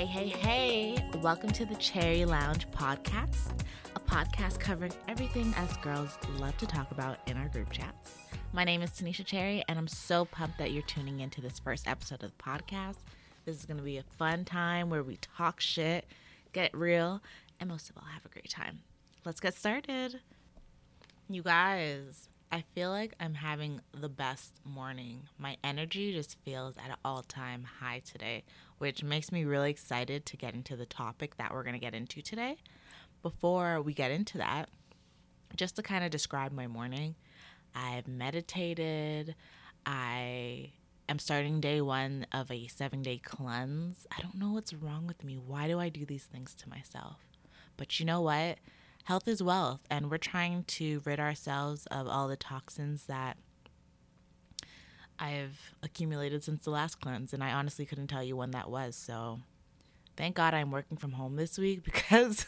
Hey, 0.00 0.06
hey, 0.06 0.28
hey. 0.28 1.18
Welcome 1.18 1.50
to 1.50 1.66
the 1.66 1.74
Cherry 1.74 2.24
Lounge 2.24 2.66
podcast, 2.70 3.50
a 3.94 4.00
podcast 4.00 4.58
covering 4.58 4.94
everything 5.08 5.52
us 5.56 5.76
girls 5.76 6.16
love 6.38 6.56
to 6.56 6.66
talk 6.66 6.90
about 6.90 7.18
in 7.26 7.36
our 7.36 7.48
group 7.48 7.70
chats. 7.70 8.14
My 8.54 8.64
name 8.64 8.80
is 8.80 8.92
Tanisha 8.92 9.26
Cherry, 9.26 9.62
and 9.68 9.78
I'm 9.78 9.86
so 9.86 10.24
pumped 10.24 10.56
that 10.56 10.72
you're 10.72 10.84
tuning 10.84 11.20
into 11.20 11.42
this 11.42 11.58
first 11.58 11.86
episode 11.86 12.22
of 12.22 12.32
the 12.34 12.42
podcast. 12.42 12.96
This 13.44 13.58
is 13.58 13.66
going 13.66 13.76
to 13.76 13.82
be 13.82 13.98
a 13.98 14.02
fun 14.16 14.46
time 14.46 14.88
where 14.88 15.02
we 15.02 15.18
talk 15.18 15.60
shit, 15.60 16.06
get 16.54 16.74
real, 16.74 17.20
and 17.60 17.68
most 17.68 17.90
of 17.90 17.98
all, 17.98 18.04
have 18.04 18.24
a 18.24 18.30
great 18.30 18.48
time. 18.48 18.80
Let's 19.26 19.40
get 19.40 19.52
started. 19.52 20.20
You 21.28 21.42
guys, 21.42 22.30
I 22.50 22.64
feel 22.74 22.90
like 22.90 23.14
I'm 23.20 23.34
having 23.34 23.80
the 23.92 24.08
best 24.08 24.54
morning. 24.64 25.28
My 25.38 25.56
energy 25.62 26.12
just 26.12 26.36
feels 26.44 26.76
at 26.78 26.88
an 26.88 26.96
all 27.04 27.22
time 27.22 27.64
high 27.80 28.00
today, 28.04 28.44
which 28.80 29.04
makes 29.04 29.30
me 29.30 29.44
really 29.44 29.70
excited 29.70 30.26
to 30.26 30.36
get 30.36 30.54
into 30.54 30.74
the 30.74 30.86
topic 30.86 31.36
that 31.36 31.52
we're 31.52 31.62
going 31.62 31.74
to 31.74 31.80
get 31.80 31.94
into 31.94 32.20
today. 32.20 32.56
Before 33.22 33.80
we 33.80 33.94
get 33.94 34.10
into 34.10 34.38
that, 34.38 34.68
just 35.56 35.76
to 35.76 35.82
kind 35.82 36.04
of 36.04 36.10
describe 36.10 36.52
my 36.52 36.66
morning, 36.66 37.14
I've 37.74 38.08
meditated. 38.08 39.34
I 39.86 40.72
am 41.08 41.18
starting 41.18 41.60
day 41.60 41.80
one 41.80 42.26
of 42.32 42.50
a 42.50 42.66
seven 42.68 43.02
day 43.02 43.18
cleanse. 43.18 44.06
I 44.16 44.22
don't 44.22 44.36
know 44.36 44.52
what's 44.52 44.72
wrong 44.72 45.06
with 45.06 45.22
me. 45.22 45.36
Why 45.36 45.68
do 45.68 45.78
I 45.78 45.88
do 45.88 46.04
these 46.04 46.24
things 46.24 46.54
to 46.56 46.68
myself? 46.68 47.18
But 47.76 48.00
you 48.00 48.06
know 48.06 48.20
what? 48.22 48.58
health 49.04 49.26
is 49.26 49.42
wealth, 49.42 49.80
and 49.90 50.10
we're 50.10 50.18
trying 50.18 50.62
to 50.64 51.02
rid 51.04 51.18
ourselves 51.18 51.86
of 51.86 52.06
all 52.06 52.28
the 52.28 52.36
toxins 52.36 53.06
that 53.06 53.36
I've 55.20 55.74
accumulated 55.82 56.42
since 56.42 56.64
the 56.64 56.70
last 56.70 57.00
cleanse. 57.00 57.32
And 57.32 57.44
I 57.44 57.52
honestly 57.52 57.84
couldn't 57.84 58.08
tell 58.08 58.24
you 58.24 58.36
when 58.36 58.52
that 58.52 58.70
was. 58.70 58.96
So 58.96 59.40
thank 60.16 60.34
God 60.36 60.54
I'm 60.54 60.70
working 60.70 60.96
from 60.96 61.12
home 61.12 61.36
this 61.36 61.58
week 61.58 61.84
because 61.84 62.46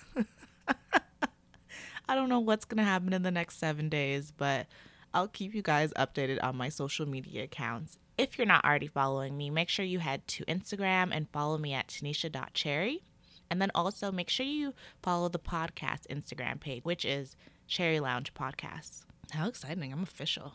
I 2.08 2.14
don't 2.14 2.28
know 2.28 2.41
what's 2.41 2.64
going 2.64 2.78
to 2.78 2.84
happen 2.84 3.12
in 3.12 3.22
the 3.22 3.30
next 3.30 3.58
seven 3.58 3.88
days, 3.88 4.32
but 4.36 4.66
I'll 5.14 5.28
keep 5.28 5.55
you 5.55 5.62
guys 5.62 5.92
updated 5.97 6.38
on 6.42 6.56
my 6.56 6.70
social 6.70 7.06
media 7.06 7.44
accounts. 7.44 7.98
If 8.16 8.38
you're 8.38 8.47
not 8.47 8.64
already 8.64 8.86
following 8.86 9.36
me, 9.36 9.50
make 9.50 9.69
sure 9.69 9.84
you 9.84 9.98
head 9.98 10.27
to 10.28 10.44
Instagram 10.47 11.10
and 11.12 11.28
follow 11.30 11.58
me 11.58 11.72
at 11.75 11.88
tanisha.cherry. 11.88 13.02
And 13.50 13.60
then 13.60 13.70
also 13.75 14.10
make 14.10 14.30
sure 14.30 14.47
you 14.47 14.72
follow 15.02 15.28
the 15.28 15.38
podcast 15.38 16.06
Instagram 16.08 16.58
page, 16.58 16.84
which 16.84 17.04
is 17.04 17.36
Cherry 17.66 18.00
Lounge 18.00 18.32
Podcast. 18.32 19.04
How 19.32 19.47
exciting! 19.47 19.92
I'm 19.92 20.02
official. 20.02 20.54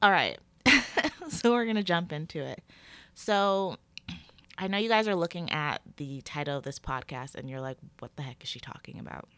All 0.00 0.10
right. 0.12 0.38
so 1.28 1.52
we're 1.52 1.64
going 1.64 1.76
to 1.76 1.82
jump 1.82 2.12
into 2.12 2.40
it. 2.40 2.62
So 3.14 3.76
I 4.58 4.68
know 4.68 4.78
you 4.78 4.88
guys 4.88 5.08
are 5.08 5.16
looking 5.16 5.50
at 5.50 5.82
the 5.96 6.20
title 6.22 6.58
of 6.58 6.64
this 6.64 6.78
podcast 6.78 7.34
and 7.34 7.48
you're 7.48 7.60
like, 7.60 7.78
what 7.98 8.16
the 8.16 8.22
heck 8.22 8.42
is 8.42 8.48
she 8.48 8.60
talking 8.60 8.98
about? 8.98 9.28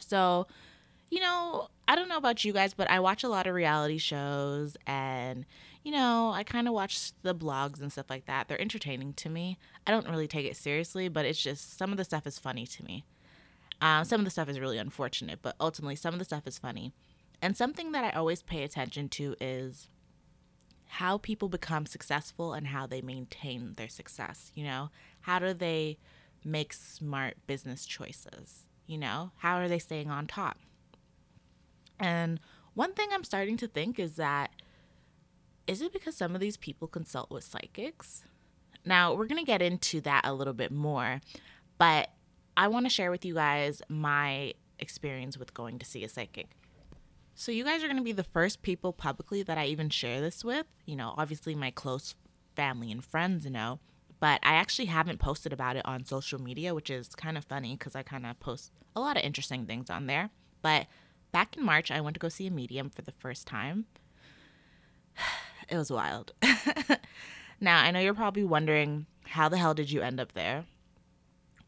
So, 0.00 0.46
you 1.10 1.20
know, 1.20 1.68
I 1.88 1.96
don't 1.96 2.08
know 2.08 2.16
about 2.16 2.44
you 2.44 2.52
guys, 2.52 2.74
but 2.74 2.90
I 2.90 3.00
watch 3.00 3.24
a 3.24 3.28
lot 3.28 3.46
of 3.46 3.54
reality 3.54 3.98
shows 3.98 4.76
and 4.86 5.44
you 5.82 5.92
know, 5.92 6.30
I 6.34 6.44
kind 6.44 6.68
of 6.68 6.74
watch 6.74 7.12
the 7.22 7.34
blogs 7.34 7.80
and 7.80 7.90
stuff 7.90 8.10
like 8.10 8.26
that. 8.26 8.48
They're 8.48 8.60
entertaining 8.60 9.14
to 9.14 9.30
me. 9.30 9.56
I 9.86 9.90
don't 9.90 10.08
really 10.08 10.28
take 10.28 10.46
it 10.46 10.56
seriously, 10.56 11.08
but 11.08 11.24
it's 11.24 11.42
just 11.42 11.78
some 11.78 11.90
of 11.90 11.96
the 11.96 12.04
stuff 12.04 12.26
is 12.26 12.38
funny 12.38 12.66
to 12.66 12.84
me. 12.84 13.04
Um, 13.80 14.04
some 14.04 14.20
of 14.20 14.26
the 14.26 14.30
stuff 14.30 14.50
is 14.50 14.60
really 14.60 14.76
unfortunate, 14.76 15.38
but 15.40 15.56
ultimately, 15.58 15.96
some 15.96 16.12
of 16.12 16.18
the 16.18 16.26
stuff 16.26 16.46
is 16.46 16.58
funny. 16.58 16.92
And 17.40 17.56
something 17.56 17.92
that 17.92 18.04
I 18.04 18.10
always 18.10 18.42
pay 18.42 18.62
attention 18.62 19.08
to 19.10 19.34
is 19.40 19.88
how 20.94 21.18
people 21.18 21.48
become 21.48 21.86
successful 21.86 22.52
and 22.52 22.66
how 22.66 22.84
they 22.84 23.00
maintain 23.00 23.74
their 23.76 23.88
success. 23.88 24.50
You 24.54 24.64
know, 24.64 24.90
how 25.20 25.38
do 25.38 25.54
they 25.54 25.98
make 26.44 26.72
smart 26.72 27.36
business 27.46 27.86
choices? 27.86 28.66
You 28.86 28.98
know, 28.98 29.30
how 29.36 29.56
are 29.56 29.68
they 29.68 29.78
staying 29.78 30.10
on 30.10 30.26
top? 30.26 30.58
And 32.00 32.40
one 32.74 32.92
thing 32.92 33.08
I'm 33.12 33.22
starting 33.22 33.56
to 33.58 33.68
think 33.68 34.00
is 34.00 34.16
that 34.16 34.50
is 35.68 35.80
it 35.80 35.92
because 35.92 36.16
some 36.16 36.34
of 36.34 36.40
these 36.40 36.56
people 36.56 36.88
consult 36.88 37.30
with 37.30 37.44
psychics? 37.44 38.24
Now, 38.84 39.14
we're 39.14 39.26
going 39.26 39.38
to 39.38 39.46
get 39.46 39.62
into 39.62 40.00
that 40.00 40.22
a 40.24 40.34
little 40.34 40.54
bit 40.54 40.72
more, 40.72 41.20
but 41.78 42.10
I 42.56 42.66
want 42.66 42.86
to 42.86 42.90
share 42.90 43.12
with 43.12 43.24
you 43.24 43.34
guys 43.34 43.80
my 43.88 44.54
experience 44.80 45.38
with 45.38 45.54
going 45.54 45.78
to 45.78 45.86
see 45.86 46.02
a 46.02 46.08
psychic. 46.08 46.48
So, 47.40 47.52
you 47.52 47.64
guys 47.64 47.82
are 47.82 47.86
going 47.86 47.96
to 47.96 48.02
be 48.02 48.12
the 48.12 48.22
first 48.22 48.60
people 48.60 48.92
publicly 48.92 49.42
that 49.44 49.56
I 49.56 49.64
even 49.64 49.88
share 49.88 50.20
this 50.20 50.44
with. 50.44 50.66
You 50.84 50.94
know, 50.94 51.14
obviously, 51.16 51.54
my 51.54 51.70
close 51.70 52.14
family 52.54 52.92
and 52.92 53.02
friends 53.02 53.46
know, 53.46 53.80
but 54.20 54.40
I 54.42 54.56
actually 54.56 54.88
haven't 54.88 55.20
posted 55.20 55.50
about 55.50 55.76
it 55.76 55.86
on 55.86 56.04
social 56.04 56.38
media, 56.38 56.74
which 56.74 56.90
is 56.90 57.08
kind 57.14 57.38
of 57.38 57.46
funny 57.46 57.76
because 57.78 57.96
I 57.96 58.02
kind 58.02 58.26
of 58.26 58.38
post 58.40 58.72
a 58.94 59.00
lot 59.00 59.16
of 59.16 59.22
interesting 59.22 59.64
things 59.64 59.88
on 59.88 60.06
there. 60.06 60.28
But 60.60 60.86
back 61.32 61.56
in 61.56 61.64
March, 61.64 61.90
I 61.90 62.02
went 62.02 62.12
to 62.12 62.20
go 62.20 62.28
see 62.28 62.46
a 62.46 62.50
medium 62.50 62.90
for 62.90 63.00
the 63.00 63.12
first 63.12 63.46
time. 63.46 63.86
It 65.66 65.76
was 65.76 65.90
wild. 65.90 66.32
now, 67.60 67.80
I 67.80 67.90
know 67.90 68.00
you're 68.00 68.12
probably 68.12 68.44
wondering 68.44 69.06
how 69.24 69.48
the 69.48 69.56
hell 69.56 69.72
did 69.72 69.90
you 69.90 70.02
end 70.02 70.20
up 70.20 70.32
there? 70.32 70.64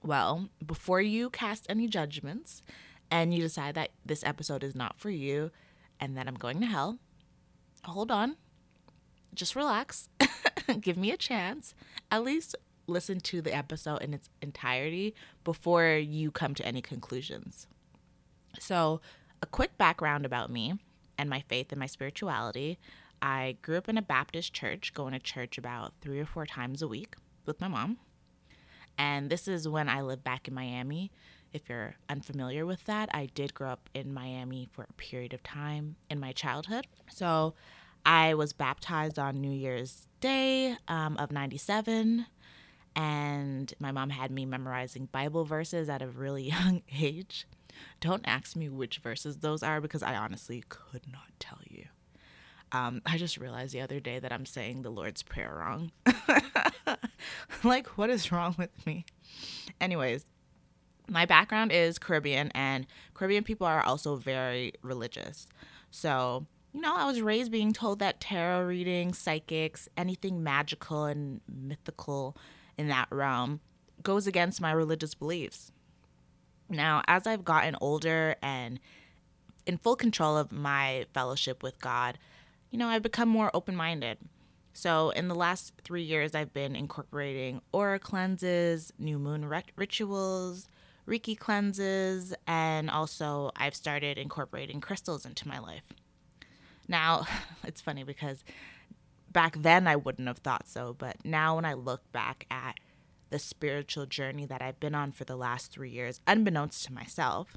Well, 0.02 0.48
before 0.66 1.00
you 1.00 1.30
cast 1.30 1.66
any 1.68 1.86
judgments 1.86 2.62
and 3.12 3.34
you 3.34 3.42
decide 3.42 3.74
that 3.74 3.90
this 4.06 4.24
episode 4.24 4.64
is 4.64 4.74
not 4.74 4.98
for 4.98 5.10
you 5.10 5.50
and 6.00 6.16
that 6.16 6.26
I'm 6.26 6.34
going 6.34 6.60
to 6.60 6.66
hell, 6.66 6.98
hold 7.84 8.10
on. 8.10 8.36
Just 9.34 9.54
relax. 9.54 10.08
Give 10.80 10.96
me 10.96 11.10
a 11.10 11.16
chance. 11.18 11.74
At 12.10 12.24
least 12.24 12.56
listen 12.86 13.20
to 13.20 13.42
the 13.42 13.54
episode 13.54 14.00
in 14.02 14.14
its 14.14 14.30
entirety 14.40 15.14
before 15.44 15.92
you 15.92 16.30
come 16.30 16.54
to 16.54 16.66
any 16.66 16.80
conclusions. 16.80 17.66
So, 18.58 19.02
a 19.42 19.46
quick 19.46 19.76
background 19.76 20.24
about 20.24 20.50
me 20.50 20.74
and 21.18 21.28
my 21.28 21.40
faith 21.40 21.70
and 21.70 21.78
my 21.78 21.86
spirituality. 21.86 22.78
I 23.20 23.56
grew 23.62 23.76
up 23.76 23.88
in 23.88 23.98
a 23.98 24.02
Baptist 24.02 24.52
church, 24.54 24.94
going 24.94 25.12
to 25.12 25.18
church 25.18 25.58
about 25.58 25.92
three 26.00 26.18
or 26.18 26.26
four 26.26 26.46
times 26.46 26.80
a 26.80 26.88
week 26.88 27.14
with 27.44 27.60
my 27.60 27.68
mom. 27.68 27.98
And 28.96 29.30
this 29.30 29.48
is 29.48 29.68
when 29.68 29.88
I 29.88 30.00
lived 30.00 30.24
back 30.24 30.48
in 30.48 30.54
Miami. 30.54 31.10
If 31.52 31.68
you're 31.68 31.94
unfamiliar 32.08 32.64
with 32.64 32.84
that, 32.84 33.08
I 33.12 33.26
did 33.34 33.54
grow 33.54 33.70
up 33.70 33.90
in 33.94 34.12
Miami 34.12 34.68
for 34.72 34.86
a 34.88 34.92
period 34.94 35.34
of 35.34 35.42
time 35.42 35.96
in 36.10 36.18
my 36.18 36.32
childhood. 36.32 36.86
So 37.10 37.54
I 38.06 38.34
was 38.34 38.52
baptized 38.52 39.18
on 39.18 39.40
New 39.40 39.52
Year's 39.52 40.06
Day 40.20 40.76
um, 40.88 41.16
of 41.18 41.30
97. 41.30 42.26
And 42.94 43.72
my 43.78 43.92
mom 43.92 44.10
had 44.10 44.30
me 44.30 44.44
memorizing 44.44 45.06
Bible 45.06 45.44
verses 45.44 45.88
at 45.88 46.02
a 46.02 46.06
really 46.06 46.42
young 46.50 46.82
age. 46.98 47.46
Don't 48.00 48.22
ask 48.26 48.56
me 48.56 48.68
which 48.68 48.98
verses 48.98 49.38
those 49.38 49.62
are 49.62 49.80
because 49.80 50.02
I 50.02 50.16
honestly 50.16 50.64
could 50.68 51.02
not 51.10 51.30
tell 51.38 51.58
you. 51.68 51.86
Um, 52.70 53.02
I 53.04 53.18
just 53.18 53.36
realized 53.36 53.74
the 53.74 53.82
other 53.82 54.00
day 54.00 54.18
that 54.18 54.32
I'm 54.32 54.46
saying 54.46 54.82
the 54.82 54.90
Lord's 54.90 55.22
Prayer 55.22 55.54
wrong. 55.58 55.92
like, 57.64 57.86
what 57.98 58.08
is 58.08 58.32
wrong 58.32 58.54
with 58.56 58.86
me? 58.86 59.04
Anyways, 59.80 60.24
my 61.08 61.26
background 61.26 61.72
is 61.72 61.98
Caribbean, 61.98 62.50
and 62.54 62.86
Caribbean 63.14 63.44
people 63.44 63.66
are 63.66 63.82
also 63.82 64.16
very 64.16 64.72
religious. 64.82 65.48
So, 65.90 66.46
you 66.72 66.80
know, 66.80 66.94
I 66.96 67.04
was 67.04 67.20
raised 67.20 67.52
being 67.52 67.72
told 67.72 67.98
that 67.98 68.20
tarot 68.20 68.62
reading, 68.62 69.12
psychics, 69.12 69.88
anything 69.96 70.42
magical 70.42 71.04
and 71.04 71.40
mythical 71.46 72.36
in 72.78 72.88
that 72.88 73.08
realm 73.10 73.60
goes 74.02 74.26
against 74.26 74.60
my 74.60 74.72
religious 74.72 75.14
beliefs. 75.14 75.70
Now, 76.68 77.02
as 77.06 77.26
I've 77.26 77.44
gotten 77.44 77.76
older 77.80 78.36
and 78.42 78.80
in 79.66 79.76
full 79.76 79.96
control 79.96 80.36
of 80.36 80.50
my 80.50 81.06
fellowship 81.12 81.62
with 81.62 81.80
God, 81.80 82.18
you 82.70 82.78
know, 82.78 82.88
I've 82.88 83.02
become 83.02 83.28
more 83.28 83.50
open 83.52 83.76
minded. 83.76 84.18
So, 84.72 85.10
in 85.10 85.28
the 85.28 85.34
last 85.34 85.74
three 85.84 86.02
years, 86.02 86.34
I've 86.34 86.54
been 86.54 86.74
incorporating 86.74 87.60
aura 87.72 87.98
cleanses, 87.98 88.90
new 88.98 89.18
moon 89.18 89.44
rit- 89.44 89.72
rituals, 89.76 90.68
Reiki 91.06 91.38
cleanses, 91.38 92.32
and 92.46 92.88
also 92.88 93.50
I've 93.56 93.74
started 93.74 94.18
incorporating 94.18 94.80
crystals 94.80 95.26
into 95.26 95.48
my 95.48 95.58
life. 95.58 95.82
Now, 96.88 97.26
it's 97.64 97.80
funny 97.80 98.04
because 98.04 98.44
back 99.30 99.56
then 99.56 99.86
I 99.86 99.96
wouldn't 99.96 100.28
have 100.28 100.38
thought 100.38 100.68
so, 100.68 100.94
but 100.96 101.24
now 101.24 101.56
when 101.56 101.64
I 101.64 101.74
look 101.74 102.10
back 102.12 102.46
at 102.50 102.76
the 103.30 103.38
spiritual 103.38 104.06
journey 104.06 104.44
that 104.46 104.62
I've 104.62 104.78
been 104.78 104.94
on 104.94 105.10
for 105.10 105.24
the 105.24 105.36
last 105.36 105.72
three 105.72 105.90
years, 105.90 106.20
unbeknownst 106.26 106.84
to 106.84 106.92
myself, 106.92 107.56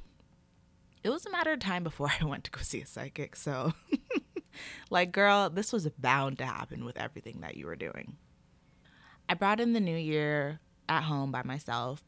it 1.04 1.10
was 1.10 1.26
a 1.26 1.32
matter 1.32 1.52
of 1.52 1.60
time 1.60 1.84
before 1.84 2.10
I 2.22 2.26
went 2.26 2.46
to 2.46 2.52
go 2.52 2.62
see 2.62 2.82
a 2.82 2.86
psychic. 2.86 3.36
So, 3.36 3.74
like, 4.90 5.12
girl, 5.12 5.50
this 5.50 5.72
was 5.72 5.88
bound 6.00 6.40
to 6.40 6.46
happen 6.46 6.86
with 6.86 6.98
everything 6.98 7.42
that 7.42 7.58
you 7.58 7.68
were 7.68 7.76
doing. 7.76 8.16
I 9.28 9.34
brought 9.34 9.60
in 9.60 9.74
the 9.74 9.80
new 9.80 9.98
year 9.98 10.60
at 10.88 11.04
home 11.04 11.32
by 11.32 11.44
myself, 11.44 12.04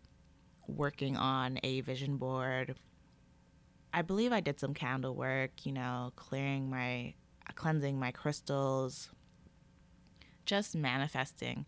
working 0.68 1.18
on 1.18 1.60
a 1.64 1.82
vision 1.82 2.18
board. 2.18 2.76
I 3.94 4.02
believe 4.02 4.32
I 4.32 4.42
did 4.42 4.60
some 4.60 4.74
candle 4.74 5.16
work, 5.16 5.66
you 5.66 5.72
know, 5.72 6.12
clearing 6.16 6.70
my, 6.70 7.14
cleansing 7.56 8.00
my 8.00 8.12
crystals, 8.12 9.10
just 10.46 10.76
manifesting. 10.76 11.66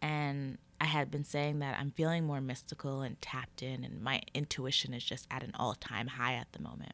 And 0.00 0.58
I 0.80 0.86
had 0.86 1.10
been 1.10 1.24
saying 1.24 1.60
that 1.60 1.78
I'm 1.78 1.90
feeling 1.92 2.24
more 2.24 2.40
mystical 2.40 3.00
and 3.02 3.20
tapped 3.22 3.62
in, 3.62 3.84
and 3.84 4.02
my 4.02 4.20
intuition 4.34 4.92
is 4.92 5.02
just 5.02 5.26
at 5.30 5.42
an 5.42 5.52
all 5.58 5.74
time 5.74 6.08
high 6.08 6.34
at 6.34 6.52
the 6.52 6.60
moment. 6.60 6.92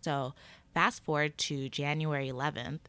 So, 0.00 0.34
fast 0.72 1.04
forward 1.04 1.36
to 1.38 1.68
January 1.68 2.28
11th, 2.28 2.80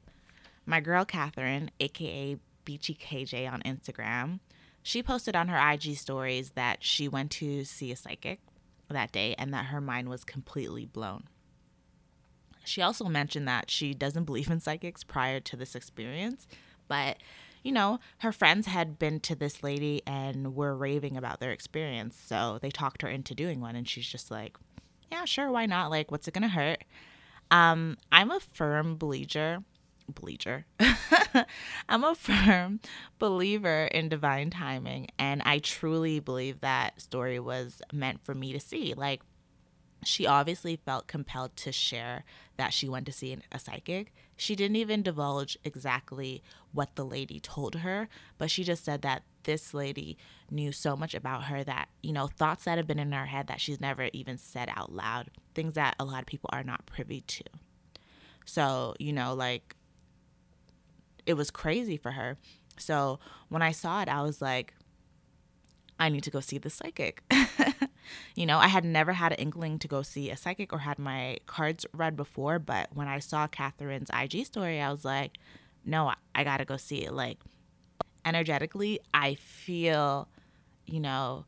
my 0.66 0.80
girl 0.80 1.04
Catherine, 1.04 1.72
aka 1.80 2.38
Beachy 2.64 2.94
KJ 2.94 3.52
on 3.52 3.62
Instagram, 3.64 4.40
she 4.84 5.04
posted 5.04 5.36
on 5.36 5.48
her 5.48 5.72
IG 5.72 5.98
stories 5.98 6.52
that 6.52 6.84
she 6.84 7.08
went 7.08 7.32
to 7.32 7.64
see 7.64 7.92
a 7.92 7.96
psychic 7.96 8.40
that 8.90 9.12
day 9.12 9.36
and 9.38 9.54
that 9.54 9.66
her 9.66 9.82
mind 9.82 10.10
was 10.10 10.24
completely 10.24 10.86
blown. 10.86 11.26
She 12.66 12.82
also 12.82 13.06
mentioned 13.06 13.48
that 13.48 13.70
she 13.70 13.94
doesn't 13.94 14.26
believe 14.26 14.50
in 14.50 14.60
psychics 14.60 15.04
prior 15.04 15.40
to 15.42 15.56
this 15.56 15.76
experience, 15.76 16.48
but 16.88 17.18
you 17.64 17.72
know, 17.72 18.00
her 18.20 18.32
friends 18.32 18.68
had 18.68 18.98
been 18.98 19.20
to 19.20 19.36
this 19.36 19.64
lady 19.64 20.02
and 20.08 20.56
were 20.56 20.74
raving 20.74 21.18
about 21.18 21.42
their 21.42 21.52
experience. 21.52 22.18
So 22.26 22.58
they 22.62 22.70
talked 22.70 23.02
her 23.02 23.10
into 23.10 23.36
doing 23.36 23.60
one 23.60 23.76
and 23.76 23.88
she's 23.88 24.08
just 24.08 24.32
like, 24.32 24.58
yeah, 25.12 25.26
sure, 25.26 25.52
why 25.52 25.66
not? 25.66 25.90
Like, 25.90 26.10
what's 26.10 26.28
it 26.28 26.34
going 26.34 26.44
to 26.44 26.48
hurt? 26.48 26.84
Um, 27.52 27.98
I'm 28.12 28.32
a 28.32 28.40
firm 28.40 28.96
believer 28.96 29.64
bleacher. 30.10 30.66
I'm 31.90 32.04
a 32.04 32.16
firm 32.16 32.80
believer 33.18 33.86
in 33.86 34.10
divine 34.10 34.50
timing, 34.50 35.08
and 35.18 35.42
I 35.46 35.60
truly 35.60 36.20
believe 36.20 36.62
that 36.62 37.02
story 37.02 37.40
was 37.40 37.82
meant 37.94 38.24
for 38.24 38.34
me 38.36 38.54
to 38.54 38.60
see. 38.60 38.94
Like, 38.94 39.22
she 40.04 40.26
obviously 40.26 40.78
felt 40.78 41.08
compelled 41.08 41.56
to 41.58 41.72
share 41.72 42.24
that 42.58 42.74
she 42.74 42.88
went 42.88 43.06
to 43.06 43.12
see 43.12 43.38
a 43.52 43.60
psychic. 43.60 44.14
She 44.38 44.56
didn't 44.56 44.78
even 44.78 45.04
divulge 45.04 45.58
exactly 45.64 46.42
what 46.72 46.96
the 46.96 47.06
lady 47.06 47.40
told 47.40 47.76
her, 47.76 48.08
but 48.38 48.50
she 48.50 48.64
just 48.64 48.86
said 48.86 49.02
that 49.02 49.24
this 49.44 49.74
lady 49.74 50.18
knew 50.50 50.72
so 50.72 50.96
much 50.96 51.14
about 51.14 51.46
her 51.46 51.64
that, 51.64 51.90
you 52.02 52.14
know, 52.14 52.28
thoughts 52.28 52.66
that 52.66 52.78
have 52.78 52.88
been 52.88 53.00
in 53.00 53.12
her 53.12 53.26
head 53.26 53.48
that 53.48 53.60
she's 53.60 53.82
never 53.82 54.10
even 54.14 54.38
said 54.38 54.70
out 54.76 54.92
loud, 54.92 55.32
things 55.54 55.74
that 55.74 55.96
a 56.00 56.06
lot 56.06 56.22
of 56.22 56.28
people 56.28 56.50
are 56.54 56.64
not 56.64 56.86
privy 56.86 57.22
to. 57.22 57.44
So, 58.46 58.96
you 59.00 59.14
know, 59.14 59.34
like 59.34 59.76
it 61.30 61.38
was 61.38 61.52
crazy 61.52 61.96
for 61.96 62.12
her. 62.14 62.40
So 62.80 63.20
when 63.50 63.62
I 63.62 63.72
saw 63.72 64.02
it, 64.02 64.10
I 64.10 64.24
was 64.24 64.42
like, 64.42 64.74
I 66.00 66.10
need 66.10 66.24
to 66.24 66.32
go 66.32 66.40
see 66.40 66.58
the 66.58 66.72
psychic. 66.72 67.22
you 68.36 68.48
know, 68.48 68.58
I 68.58 68.68
had 68.68 68.84
never 68.84 69.14
had 69.14 69.34
an 69.34 69.38
inkling 69.38 69.78
to 69.80 69.88
go 69.88 70.02
see 70.02 70.32
a 70.32 70.38
psychic 70.38 70.74
or 70.74 70.80
had 70.80 70.98
my 70.98 71.38
cards 71.46 71.86
read 71.94 72.16
before, 72.16 72.58
but 72.58 72.90
when 72.96 73.08
I 73.08 73.20
saw 73.20 73.46
Catherine's 73.46 74.10
IG 74.12 74.48
story, 74.48 74.82
I 74.82 74.90
was 74.90 75.06
like, 75.06 75.38
no, 75.86 76.12
I 76.34 76.44
gotta 76.44 76.66
go 76.66 76.78
see 76.78 77.06
it. 77.06 77.14
Like, 77.14 77.38
energetically, 78.26 79.00
I 79.14 79.36
feel, 79.36 80.30
you 80.88 81.00
know, 81.00 81.46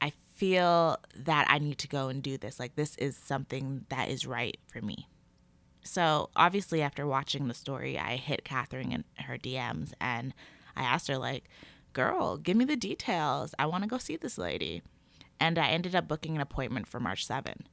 I 0.00 0.12
feel 0.34 0.98
that 1.14 1.46
I 1.48 1.60
need 1.60 1.78
to 1.78 1.88
go 1.88 2.08
and 2.08 2.20
do 2.20 2.36
this. 2.36 2.58
Like, 2.58 2.74
this 2.74 2.96
is 2.96 3.16
something 3.16 3.84
that 3.90 4.08
is 4.08 4.26
right 4.26 4.58
for 4.66 4.80
me. 4.80 5.08
So, 5.84 6.30
obviously, 6.34 6.80
after 6.82 7.06
watching 7.06 7.46
the 7.46 7.54
story, 7.54 7.98
I 7.98 8.16
hit 8.16 8.44
Catherine 8.44 8.90
in 8.90 9.04
her 9.24 9.36
DMs 9.36 9.92
and 10.00 10.34
I 10.74 10.82
asked 10.82 11.08
her, 11.08 11.18
like, 11.18 11.44
girl, 11.92 12.38
give 12.38 12.56
me 12.56 12.64
the 12.64 12.74
details. 12.74 13.54
I 13.58 13.66
want 13.66 13.84
to 13.84 13.88
go 13.88 13.98
see 13.98 14.16
this 14.16 14.38
lady. 14.38 14.82
And 15.38 15.58
I 15.58 15.68
ended 15.68 15.94
up 15.94 16.08
booking 16.08 16.36
an 16.36 16.40
appointment 16.40 16.86
for 16.86 17.00
March 17.00 17.28
7th. 17.28 17.66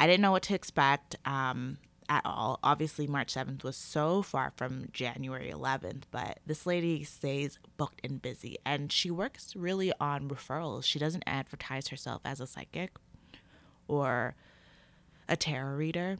I 0.00 0.06
didn't 0.06 0.22
know 0.22 0.32
what 0.32 0.42
to 0.44 0.54
expect 0.54 1.16
um, 1.26 1.76
at 2.08 2.22
all. 2.24 2.60
Obviously, 2.62 3.06
March 3.06 3.34
7th 3.34 3.62
was 3.62 3.76
so 3.76 4.22
far 4.22 4.52
from 4.56 4.88
January 4.92 5.50
11th, 5.50 6.04
but 6.10 6.40
this 6.46 6.66
lady 6.66 7.04
stays 7.04 7.58
booked 7.76 8.00
and 8.04 8.22
busy, 8.22 8.56
and 8.64 8.90
she 8.90 9.10
works 9.10 9.54
really 9.54 9.92
on 10.00 10.28
referrals. 10.28 10.84
She 10.84 10.98
doesn't 10.98 11.24
advertise 11.26 11.88
herself 11.88 12.22
as 12.24 12.40
a 12.40 12.46
psychic 12.46 12.96
or 13.86 14.34
a 15.28 15.36
tarot 15.36 15.74
reader 15.74 16.18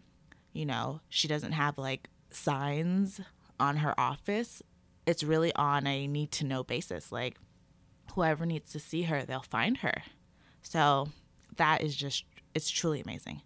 you 0.58 0.66
know, 0.66 1.00
she 1.08 1.28
doesn't 1.28 1.52
have 1.52 1.78
like 1.78 2.10
signs 2.32 3.20
on 3.60 3.76
her 3.76 3.98
office. 3.98 4.60
It's 5.06 5.22
really 5.22 5.54
on 5.54 5.86
a 5.86 6.08
need 6.08 6.32
to 6.32 6.44
know 6.44 6.64
basis. 6.64 7.12
Like, 7.12 7.36
whoever 8.14 8.44
needs 8.44 8.72
to 8.72 8.80
see 8.80 9.02
her, 9.04 9.24
they'll 9.24 9.40
find 9.40 9.78
her. 9.78 10.02
So, 10.60 11.10
that 11.56 11.80
is 11.80 11.94
just, 11.94 12.24
it's 12.56 12.70
truly 12.70 13.00
amazing. 13.00 13.42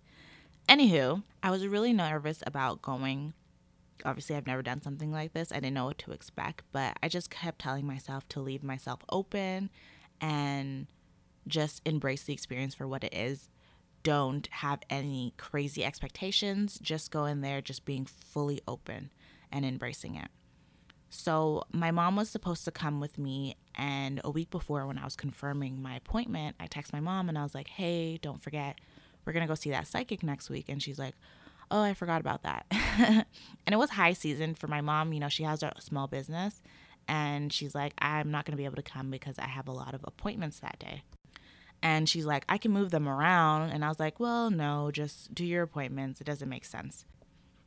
Anywho, 0.71 1.23
I 1.43 1.51
was 1.51 1.67
really 1.67 1.93
nervous 1.93 2.43
about 2.47 2.81
going. 2.81 3.35
Obviously, 4.07 4.35
I've 4.35 4.47
never 4.47 4.63
done 4.63 4.81
something 4.81 5.13
like 5.13 5.35
this. 5.35 5.53
I 5.53 5.57
didn't 5.57 5.75
know 5.75 5.85
what 5.85 5.99
to 5.99 6.13
expect, 6.13 6.63
but 6.73 6.97
I 7.03 7.09
just 7.09 7.29
kept 7.29 7.61
telling 7.61 7.87
myself 7.87 8.27
to 8.31 8.41
leave 8.41 8.63
myself 8.63 9.01
open 9.11 9.69
and 10.19 10.87
just 11.47 11.83
embrace 11.85 12.23
the 12.23 12.33
experience 12.33 12.75
for 12.75 12.89
what 12.89 13.05
it 13.05 13.13
is 13.13 13.51
don't 14.03 14.49
have 14.51 14.81
any 14.91 15.35
crazy 15.37 15.85
expectations. 15.85 16.79
Just 16.81 17.11
go 17.11 17.25
in 17.25 17.41
there, 17.41 17.61
just 17.61 17.85
being 17.85 18.05
fully 18.07 18.61
open 18.67 19.11
and 19.51 19.65
embracing 19.65 20.17
it. 20.17 20.29
So, 21.11 21.65
my 21.73 21.91
mom 21.91 22.17
was 22.17 22.31
supposed 22.31 22.65
to 22.65 22.71
come 22.71 22.99
with 22.99 23.19
me. 23.19 23.57
And 23.75 24.21
a 24.25 24.31
week 24.31 24.51
before, 24.51 24.87
when 24.87 24.99
I 24.99 25.05
was 25.05 25.17
confirming 25.17 25.83
my 25.83 25.97
appointment, 25.97 26.57
I 26.59 26.67
texted 26.67 26.95
my 26.95 27.01
mom 27.01 27.29
and 27.29 27.39
I 27.39 27.43
was 27.43 27.55
like, 27.55 27.69
hey, 27.69 28.19
don't 28.19 28.43
forget, 28.43 28.79
we're 29.25 29.33
going 29.33 29.43
to 29.43 29.49
go 29.49 29.55
see 29.55 29.71
that 29.71 29.87
psychic 29.87 30.23
next 30.23 30.49
week. 30.51 30.67
And 30.69 30.83
she's 30.83 30.99
like, 30.99 31.15
oh, 31.71 31.83
I 31.83 31.95
forgot 31.95 32.21
about 32.21 32.43
that. 32.43 32.67
and 32.71 33.25
it 33.73 33.77
was 33.77 33.91
high 33.91 34.13
season 34.13 34.55
for 34.55 34.69
my 34.69 34.81
mom. 34.81 35.13
You 35.13 35.21
know, 35.21 35.29
she 35.29 35.43
has 35.43 35.63
a 35.63 35.73
small 35.81 36.07
business. 36.07 36.63
And 37.09 37.53
she's 37.53 37.75
like, 37.75 37.95
I'm 37.99 38.31
not 38.31 38.45
going 38.45 38.53
to 38.53 38.59
be 38.59 38.65
able 38.65 38.77
to 38.77 38.83
come 38.83 39.11
because 39.11 39.39
I 39.39 39.47
have 39.47 39.69
a 39.69 39.73
lot 39.73 39.95
of 39.95 40.05
appointments 40.05 40.61
that 40.61 40.79
day. 40.79 41.03
And 41.83 42.09
she's 42.09 42.25
like, 42.25 42.45
I 42.49 42.59
can 42.59 42.71
move 42.71 42.91
them 42.91 43.09
around. 43.09 43.71
And 43.71 43.85
I 43.85 43.89
was 43.89 43.99
like, 43.99 44.21
well, 44.21 44.51
no, 44.51 44.91
just 44.93 45.35
do 45.35 45.45
your 45.45 45.63
appointments. 45.63 46.21
It 46.21 46.25
doesn't 46.25 46.49
make 46.49 46.65
sense. 46.65 47.05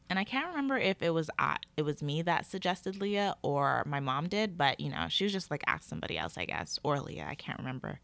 And 0.09 0.19
I 0.19 0.23
can't 0.23 0.47
remember 0.47 0.77
if 0.77 1.01
it 1.01 1.09
was 1.09 1.29
I, 1.37 1.57
it 1.77 1.81
was 1.81 2.03
me 2.03 2.21
that 2.21 2.45
suggested 2.45 3.01
Leah 3.01 3.35
or 3.41 3.83
my 3.87 3.99
mom 3.99 4.29
did, 4.29 4.57
but 4.57 4.79
you 4.79 4.89
know, 4.89 5.07
she 5.09 5.23
was 5.23 5.33
just 5.33 5.49
like 5.49 5.63
ask 5.67 5.83
somebody 5.89 6.17
else, 6.17 6.37
I 6.37 6.45
guess, 6.45 6.79
or 6.83 6.99
Leah. 6.99 7.25
I 7.27 7.35
can't 7.35 7.57
remember. 7.57 7.99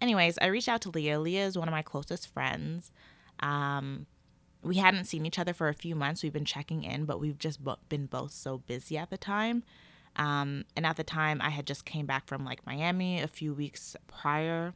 Anyways, 0.00 0.38
I 0.40 0.46
reached 0.46 0.68
out 0.68 0.80
to 0.82 0.90
Leah. 0.90 1.20
Leah 1.20 1.46
is 1.46 1.58
one 1.58 1.68
of 1.68 1.72
my 1.72 1.82
closest 1.82 2.32
friends. 2.32 2.90
Um, 3.40 4.06
we 4.62 4.76
hadn't 4.76 5.04
seen 5.04 5.26
each 5.26 5.38
other 5.38 5.52
for 5.52 5.68
a 5.68 5.74
few 5.74 5.94
months. 5.94 6.22
We've 6.22 6.32
been 6.32 6.44
checking 6.44 6.84
in, 6.84 7.04
but 7.04 7.20
we've 7.20 7.38
just 7.38 7.62
bo- 7.62 7.78
been 7.88 8.06
both 8.06 8.32
so 8.32 8.58
busy 8.58 8.96
at 8.98 9.10
the 9.10 9.18
time. 9.18 9.62
Um, 10.16 10.64
and 10.74 10.86
at 10.86 10.96
the 10.96 11.04
time, 11.04 11.40
I 11.42 11.50
had 11.50 11.66
just 11.66 11.84
came 11.84 12.06
back 12.06 12.26
from 12.26 12.44
like 12.44 12.66
Miami 12.66 13.20
a 13.20 13.28
few 13.28 13.52
weeks 13.52 13.94
prior 14.06 14.74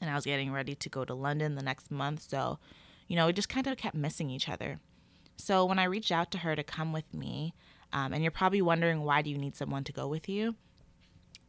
and 0.00 0.10
I 0.10 0.14
was 0.14 0.24
getting 0.24 0.52
ready 0.52 0.74
to 0.74 0.88
go 0.88 1.04
to 1.04 1.14
London 1.14 1.54
the 1.54 1.62
next 1.62 1.90
month. 1.90 2.22
So, 2.28 2.58
you 3.08 3.16
know, 3.16 3.26
we 3.26 3.32
just 3.32 3.48
kind 3.48 3.66
of 3.66 3.76
kept 3.76 3.94
missing 3.94 4.30
each 4.30 4.48
other. 4.48 4.80
So 5.36 5.64
when 5.64 5.78
I 5.78 5.84
reached 5.84 6.12
out 6.12 6.30
to 6.32 6.38
her 6.38 6.54
to 6.54 6.62
come 6.62 6.92
with 6.92 7.12
me, 7.12 7.54
um, 7.92 8.12
and 8.12 8.22
you're 8.22 8.30
probably 8.30 8.62
wondering 8.62 9.02
why 9.02 9.22
do 9.22 9.30
you 9.30 9.38
need 9.38 9.56
someone 9.56 9.84
to 9.84 9.92
go 9.92 10.08
with 10.08 10.28
you? 10.28 10.56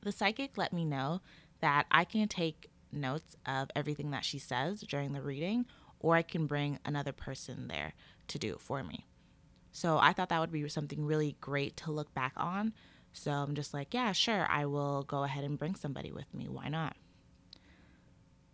The 0.01 0.11
psychic 0.11 0.57
let 0.57 0.73
me 0.73 0.85
know 0.85 1.21
that 1.61 1.85
I 1.89 2.03
can 2.03 2.27
take 2.27 2.69
notes 2.91 3.35
of 3.45 3.69
everything 3.75 4.11
that 4.11 4.25
she 4.25 4.39
says 4.39 4.81
during 4.81 5.13
the 5.13 5.21
reading, 5.21 5.65
or 5.99 6.15
I 6.15 6.21
can 6.21 6.45
bring 6.45 6.79
another 6.85 7.11
person 7.11 7.67
there 7.67 7.93
to 8.27 8.39
do 8.39 8.53
it 8.53 8.61
for 8.61 8.83
me. 8.83 9.05
So 9.71 9.97
I 9.97 10.13
thought 10.13 10.29
that 10.29 10.39
would 10.39 10.51
be 10.51 10.67
something 10.69 11.05
really 11.05 11.35
great 11.41 11.75
to 11.77 11.91
look 11.91 12.13
back 12.13 12.33
on. 12.37 12.73
So 13.11 13.31
I'm 13.31 13.55
just 13.55 13.73
like, 13.73 13.93
yeah, 13.93 14.11
sure, 14.11 14.45
I 14.49 14.65
will 14.65 15.03
go 15.03 15.23
ahead 15.23 15.43
and 15.43 15.57
bring 15.57 15.75
somebody 15.75 16.11
with 16.11 16.33
me. 16.33 16.47
Why 16.47 16.69
not? 16.69 16.95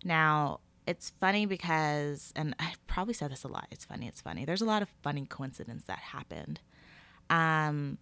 Now, 0.04 0.60
it's 0.88 1.12
funny 1.20 1.46
because, 1.46 2.34
and 2.36 2.56
I've 2.60 2.86
probably 2.88 3.14
said 3.14 3.32
this 3.32 3.44
a 3.44 3.48
lot. 3.48 3.68
It's 3.72 3.86
funny. 3.86 4.08
It's 4.08 4.22
funny. 4.22 4.46
There's 4.46 4.62
a 4.62 4.66
lot 4.66 4.82
of 4.82 4.90
funny 5.04 5.26
coincidence 5.26 5.84
that 5.86 6.00
happened. 6.00 6.60
Um, 7.30 7.98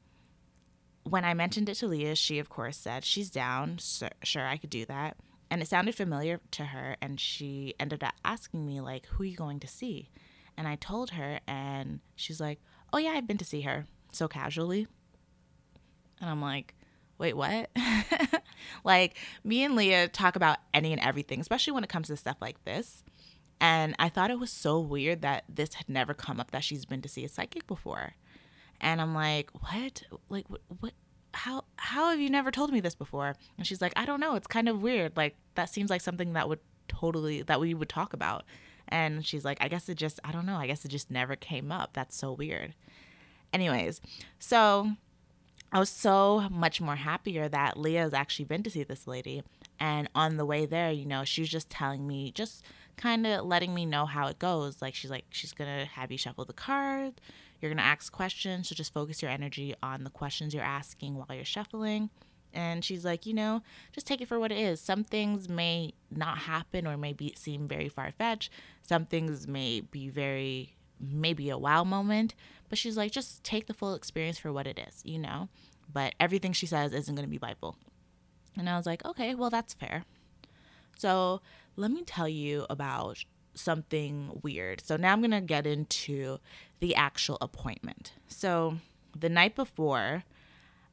when 1.03 1.25
I 1.25 1.33
mentioned 1.33 1.69
it 1.69 1.75
to 1.75 1.87
Leah, 1.87 2.15
she 2.15 2.39
of 2.39 2.49
course 2.49 2.77
said 2.77 3.03
she's 3.03 3.29
down. 3.29 3.77
Sure, 3.77 4.09
sure, 4.23 4.45
I 4.45 4.57
could 4.57 4.69
do 4.69 4.85
that. 4.85 5.17
And 5.51 5.61
it 5.61 5.67
sounded 5.67 5.95
familiar 5.95 6.39
to 6.51 6.65
her, 6.65 6.95
and 7.01 7.19
she 7.19 7.73
ended 7.79 8.03
up 8.03 8.13
asking 8.23 8.65
me 8.65 8.81
like, 8.81 9.07
"Who 9.07 9.23
are 9.23 9.25
you 9.25 9.35
going 9.35 9.59
to 9.61 9.67
see?" 9.67 10.09
And 10.55 10.67
I 10.67 10.75
told 10.75 11.11
her, 11.11 11.39
and 11.47 12.01
she's 12.15 12.39
like, 12.39 12.59
"Oh 12.93 12.97
yeah, 12.99 13.11
I've 13.11 13.27
been 13.27 13.37
to 13.39 13.45
see 13.45 13.61
her." 13.61 13.87
So 14.11 14.27
casually, 14.27 14.87
and 16.21 16.29
I'm 16.29 16.41
like, 16.41 16.75
wait, 17.19 17.35
what? 17.35 17.69
like 18.83 19.17
me 19.43 19.63
and 19.63 19.75
Leah 19.75 20.07
talk 20.07 20.35
about 20.35 20.57
any 20.73 20.91
and 20.91 21.01
everything, 21.01 21.39
especially 21.39 21.73
when 21.73 21.83
it 21.83 21.89
comes 21.89 22.07
to 22.07 22.17
stuff 22.17 22.37
like 22.41 22.63
this. 22.63 23.03
And 23.61 23.93
I 23.99 24.09
thought 24.09 24.31
it 24.31 24.39
was 24.39 24.51
so 24.51 24.79
weird 24.79 25.21
that 25.21 25.43
this 25.49 25.75
had 25.75 25.89
never 25.89 26.13
come 26.13 26.39
up 26.39 26.51
that 26.51 26.63
she's 26.63 26.85
been 26.85 27.01
to 27.01 27.09
see 27.09 27.25
a 27.25 27.29
psychic 27.29 27.67
before. 27.67 28.13
And 28.79 29.01
I'm 29.01 29.13
like, 29.13 29.51
what? 29.51 30.03
Like, 30.29 30.49
what? 30.49 30.61
what? 30.79 30.93
How 31.31 31.65
how 31.75 32.09
have 32.09 32.19
you 32.19 32.29
never 32.29 32.49
told 32.49 32.71
me 32.71 32.79
this 32.79 32.95
before? 32.95 33.35
And 33.57 33.67
she's 33.67 33.81
like, 33.81 33.93
I 33.95 34.05
don't 34.05 34.19
know. 34.19 34.33
It's 34.33 34.47
kind 34.47 34.67
of 34.67 34.81
weird. 34.81 35.15
Like 35.15 35.35
that 35.55 35.69
seems 35.69 35.91
like 35.91 36.01
something 36.01 36.33
that 36.33 36.49
would 36.49 36.59
totally 36.87 37.43
that 37.43 37.59
we 37.59 37.75
would 37.75 37.89
talk 37.89 38.13
about. 38.13 38.45
And 38.87 39.23
she's 39.23 39.45
like, 39.45 39.59
I 39.61 39.67
guess 39.67 39.89
it 39.89 39.95
just 39.95 40.19
I 40.23 40.31
don't 40.31 40.47
know. 40.47 40.55
I 40.55 40.65
guess 40.65 40.85
it 40.85 40.87
just 40.89 41.11
never 41.11 41.35
came 41.35 41.71
up. 41.71 41.93
That's 41.93 42.15
so 42.15 42.31
weird. 42.31 42.73
Anyways, 43.53 44.01
so 44.39 44.93
I 45.71 45.79
was 45.79 45.89
so 45.89 46.47
much 46.49 46.81
more 46.81 46.95
happier 46.95 47.47
that 47.47 47.77
Leah 47.77 48.01
has 48.01 48.13
actually 48.13 48.45
been 48.45 48.63
to 48.63 48.69
see 48.69 48.83
this 48.83 49.07
lady. 49.07 49.43
And 49.79 50.09
on 50.15 50.37
the 50.37 50.45
way 50.45 50.65
there, 50.65 50.91
you 50.91 51.05
know, 51.05 51.23
she 51.23 51.41
was 51.41 51.49
just 51.49 51.69
telling 51.69 52.07
me, 52.07 52.31
just 52.31 52.63
kind 52.97 53.25
of 53.27 53.45
letting 53.45 53.73
me 53.73 53.85
know 53.85 54.05
how 54.05 54.27
it 54.27 54.39
goes. 54.39 54.81
Like, 54.81 54.95
she's 54.95 55.11
like, 55.11 55.25
she's 55.29 55.53
going 55.53 55.69
to 55.79 55.85
have 55.85 56.11
you 56.11 56.17
shuffle 56.17 56.45
the 56.45 56.53
cards. 56.53 57.17
You're 57.61 57.69
going 57.69 57.77
to 57.77 57.83
ask 57.83 58.11
questions. 58.11 58.69
So 58.69 58.75
just 58.75 58.93
focus 58.93 59.21
your 59.21 59.31
energy 59.31 59.75
on 59.83 60.03
the 60.03 60.09
questions 60.09 60.53
you're 60.53 60.63
asking 60.63 61.15
while 61.15 61.35
you're 61.35 61.45
shuffling. 61.45 62.09
And 62.53 62.83
she's 62.83 63.05
like, 63.05 63.25
you 63.25 63.33
know, 63.33 63.61
just 63.91 64.07
take 64.07 64.21
it 64.21 64.27
for 64.27 64.39
what 64.39 64.51
it 64.51 64.57
is. 64.57 64.81
Some 64.81 65.03
things 65.03 65.47
may 65.47 65.93
not 66.09 66.39
happen 66.39 66.87
or 66.87 66.97
may 66.97 67.13
be, 67.13 67.33
seem 67.37 67.67
very 67.67 67.89
far 67.89 68.11
fetched. 68.11 68.51
Some 68.81 69.05
things 69.05 69.47
may 69.47 69.81
be 69.81 70.09
very, 70.09 70.75
maybe 70.99 71.49
a 71.49 71.57
wow 71.57 71.83
moment. 71.83 72.33
But 72.69 72.77
she's 72.77 72.95
like, 72.95 73.11
just 73.11 73.43
take 73.43 73.67
the 73.67 73.73
full 73.73 73.95
experience 73.95 74.37
for 74.37 74.53
what 74.53 74.67
it 74.67 74.79
is, 74.87 75.01
you 75.03 75.19
know? 75.19 75.49
But 75.91 76.13
everything 76.19 76.53
she 76.53 76.67
says 76.67 76.93
isn't 76.93 77.15
going 77.15 77.27
to 77.27 77.31
be 77.31 77.37
Bible. 77.37 77.75
And 78.57 78.69
I 78.69 78.77
was 78.77 78.85
like, 78.85 79.03
okay, 79.05 79.35
well, 79.35 79.49
that's 79.49 79.73
fair. 79.73 80.05
So 80.97 81.41
let 81.75 81.91
me 81.91 82.03
tell 82.03 82.27
you 82.27 82.65
about 82.69 83.23
something 83.55 84.39
weird. 84.43 84.81
So 84.81 84.97
now 84.97 85.13
I'm 85.13 85.21
going 85.21 85.31
to 85.31 85.41
get 85.41 85.65
into 85.65 86.39
the 86.79 86.95
actual 86.95 87.37
appointment. 87.41 88.13
So 88.27 88.77
the 89.17 89.29
night 89.29 89.55
before, 89.55 90.23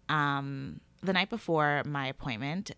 um, 0.08 0.80
the 1.02 1.12
night 1.12 1.30
before 1.30 1.82
my 1.84 2.06
appointment, 2.06 2.70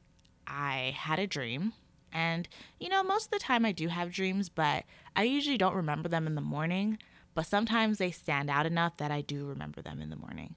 I 0.47 0.95
had 0.97 1.19
a 1.19 1.26
dream. 1.26 1.73
And, 2.12 2.49
you 2.81 2.88
know, 2.88 3.02
most 3.02 3.26
of 3.26 3.31
the 3.33 3.38
time 3.38 3.64
I 3.64 3.73
do 3.73 3.88
have 3.88 4.11
dreams, 4.11 4.49
but 4.49 4.85
I 5.14 5.25
usually 5.25 5.59
don't 5.59 5.75
remember 5.75 6.09
them 6.09 6.26
in 6.26 6.35
the 6.35 6.40
morning. 6.40 6.99
But 7.38 7.47
sometimes 7.47 7.99
they 7.99 8.11
stand 8.11 8.50
out 8.50 8.66
enough 8.66 8.97
that 8.97 9.12
I 9.12 9.21
do 9.21 9.47
remember 9.47 9.80
them 9.80 10.02
in 10.02 10.11
the 10.11 10.16
morning. 10.16 10.57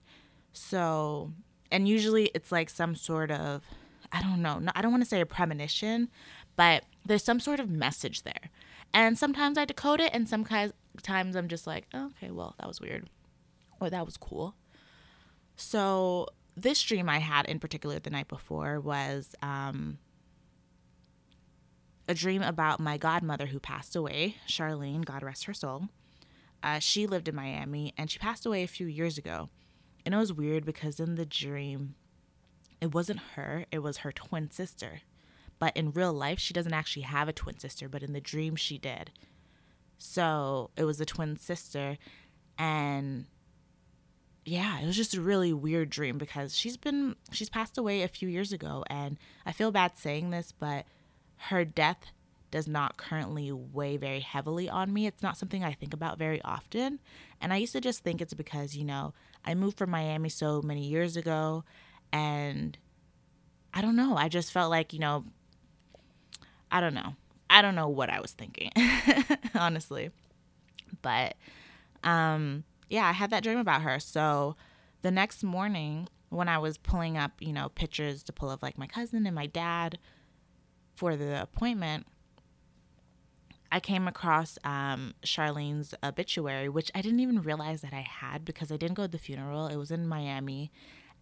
So, 0.52 1.32
and 1.72 1.88
usually 1.88 2.32
it's 2.34 2.52
like 2.52 2.72
some 2.72 2.96
sort 2.96 3.30
of 3.30 3.62
I 4.12 4.20
don't 4.20 4.42
know, 4.42 4.60
I 4.74 4.82
don't 4.82 4.90
want 4.90 5.04
to 5.04 5.08
say 5.08 5.22
a 5.22 5.28
premonition, 5.28 6.10
but 6.56 6.86
there's 7.06 7.24
some 7.24 7.40
sort 7.40 7.60
of 7.60 7.70
message 7.70 8.24
there. 8.24 8.50
And 8.96 9.16
sometimes 9.16 9.60
I 9.60 9.66
decode 9.66 10.02
it, 10.02 10.10
and 10.12 10.28
sometimes 10.28 10.74
I'm 11.08 11.48
just 11.48 11.68
like, 11.68 11.86
oh, 11.94 12.08
okay, 12.08 12.32
well, 12.32 12.56
that 12.58 12.68
was 12.68 12.82
weird, 12.82 13.12
or 13.80 13.92
that 13.92 14.04
was 14.04 14.18
cool. 14.18 14.56
So 15.58 16.30
this 16.58 16.82
dream 16.82 17.08
I 17.10 17.20
had 17.20 17.46
in 17.46 17.60
particular 17.60 18.00
the 18.00 18.10
night 18.10 18.28
before 18.28 18.80
was 18.80 19.36
um, 19.44 20.00
a 22.08 22.16
dream 22.16 22.42
about 22.42 22.80
my 22.80 22.98
godmother 22.98 23.46
who 23.46 23.60
passed 23.60 23.96
away, 23.96 24.38
Charlene, 24.48 25.06
God 25.06 25.22
rest 25.22 25.46
her 25.46 25.54
soul. 25.54 25.90
Uh, 26.64 26.80
she 26.80 27.08
lived 27.08 27.28
in 27.28 27.36
Miami, 27.36 27.94
and 27.98 28.10
she 28.10 28.20
passed 28.20 28.46
away 28.46 28.64
a 28.64 28.68
few 28.68 28.88
years 28.88 29.18
ago. 29.18 29.50
And 30.06 30.16
it 30.16 30.18
was 30.18 30.34
weird 30.34 30.66
because 30.66 31.00
in 31.00 31.16
the 31.16 31.26
dream, 31.26 31.96
it 32.80 32.94
wasn't 32.94 33.20
her, 33.36 33.66
it 33.72 33.80
was 33.80 33.98
her 33.98 34.12
twin 34.12 34.50
sister. 34.50 35.02
But 35.60 35.78
in 35.78 35.92
real 35.92 36.14
life, 36.14 36.40
she 36.40 36.54
doesn't 36.54 36.74
actually 36.74 37.04
have 37.04 37.28
a 37.28 37.34
twin 37.34 37.60
sister, 37.60 37.88
but 37.88 38.02
in 38.02 38.14
the 38.14 38.22
dream, 38.22 38.56
she 38.56 38.80
did. 38.80 39.12
So 40.00 40.72
it 40.76 40.86
was 40.86 41.00
a 41.00 41.06
twin 41.06 41.38
sister. 41.38 42.00
And 42.58 43.26
yeah, 44.44 44.80
it 44.80 44.88
was 44.88 44.96
just 44.96 45.14
a 45.14 45.22
really 45.22 45.54
weird 45.54 45.92
dream 45.92 46.18
because 46.18 46.58
she's 46.58 46.78
been, 46.78 47.16
she's 47.32 47.50
passed 47.50 47.78
away 47.78 48.02
a 48.02 48.08
few 48.08 48.28
years 48.28 48.52
ago. 48.52 48.84
And 48.88 49.20
I 49.46 49.52
feel 49.52 49.72
bad 49.72 49.98
saying 49.98 50.32
this, 50.32 50.52
but 50.52 50.86
her 51.38 51.64
death 51.64 52.12
does 52.52 52.68
not 52.68 52.98
currently 52.98 53.52
weigh 53.52 53.98
very 53.98 54.20
heavily 54.20 54.70
on 54.70 54.94
me. 54.94 55.08
It's 55.08 55.24
not 55.24 55.38
something 55.38 55.64
I 55.64 55.74
think 55.74 55.94
about 55.94 56.20
very 56.20 56.42
often. 56.44 57.00
And 57.40 57.54
I 57.54 57.58
used 57.58 57.74
to 57.74 57.82
just 57.82 58.04
think 58.04 58.22
it's 58.22 58.34
because, 58.34 58.76
you 58.76 58.84
know, 58.84 59.14
I 59.44 59.56
moved 59.56 59.78
from 59.78 59.90
Miami 59.90 60.30
so 60.30 60.62
many 60.62 60.86
years 60.86 61.18
ago 61.18 61.64
and 62.12 62.78
I 63.74 63.82
don't 63.82 63.96
know. 63.96 64.16
I 64.18 64.28
just 64.28 64.52
felt 64.52 64.70
like, 64.70 64.94
you 64.94 65.00
know, 65.00 65.24
I 66.72 66.82
don't 66.82 66.94
know. 66.94 67.16
I 67.50 67.62
don't 67.62 67.76
know 67.76 67.90
what 67.90 68.10
I 68.10 68.20
was 68.20 68.32
thinking, 68.32 68.72
honestly. 69.56 70.12
But 71.02 71.36
um 72.04 72.66
yeah, 72.90 73.08
I 73.08 73.14
had 73.14 73.30
that 73.30 73.44
dream 73.44 73.58
about 73.58 73.82
her. 73.84 74.00
So 74.00 74.58
the 75.02 75.12
next 75.12 75.44
morning 75.44 76.08
when 76.30 76.48
I 76.48 76.58
was 76.58 76.78
pulling 76.78 77.18
up, 77.18 77.32
you 77.40 77.54
know, 77.54 77.70
pictures 77.70 78.24
to 78.24 78.34
pull 78.34 78.52
of 78.52 78.62
like 78.62 78.78
my 78.78 78.88
cousin 78.88 79.26
and 79.26 79.36
my 79.36 79.48
dad 79.48 79.98
for 80.96 81.16
the 81.16 81.42
appointment, 81.42 82.08
I 83.72 83.80
came 83.80 84.08
across 84.08 84.58
um, 84.64 85.14
Charlene's 85.24 85.94
obituary, 86.04 86.68
which 86.70 86.92
I 86.94 87.02
didn't 87.02 87.22
even 87.22 87.42
realize 87.42 87.82
that 87.82 87.94
I 87.94 88.02
had 88.02 88.44
because 88.44 88.72
I 88.72 88.78
didn't 88.78 88.96
go 88.96 89.04
to 89.04 89.08
the 89.08 89.18
funeral. 89.18 89.68
It 89.68 89.78
was 89.78 89.92
in 89.92 90.08
Miami 90.08 90.72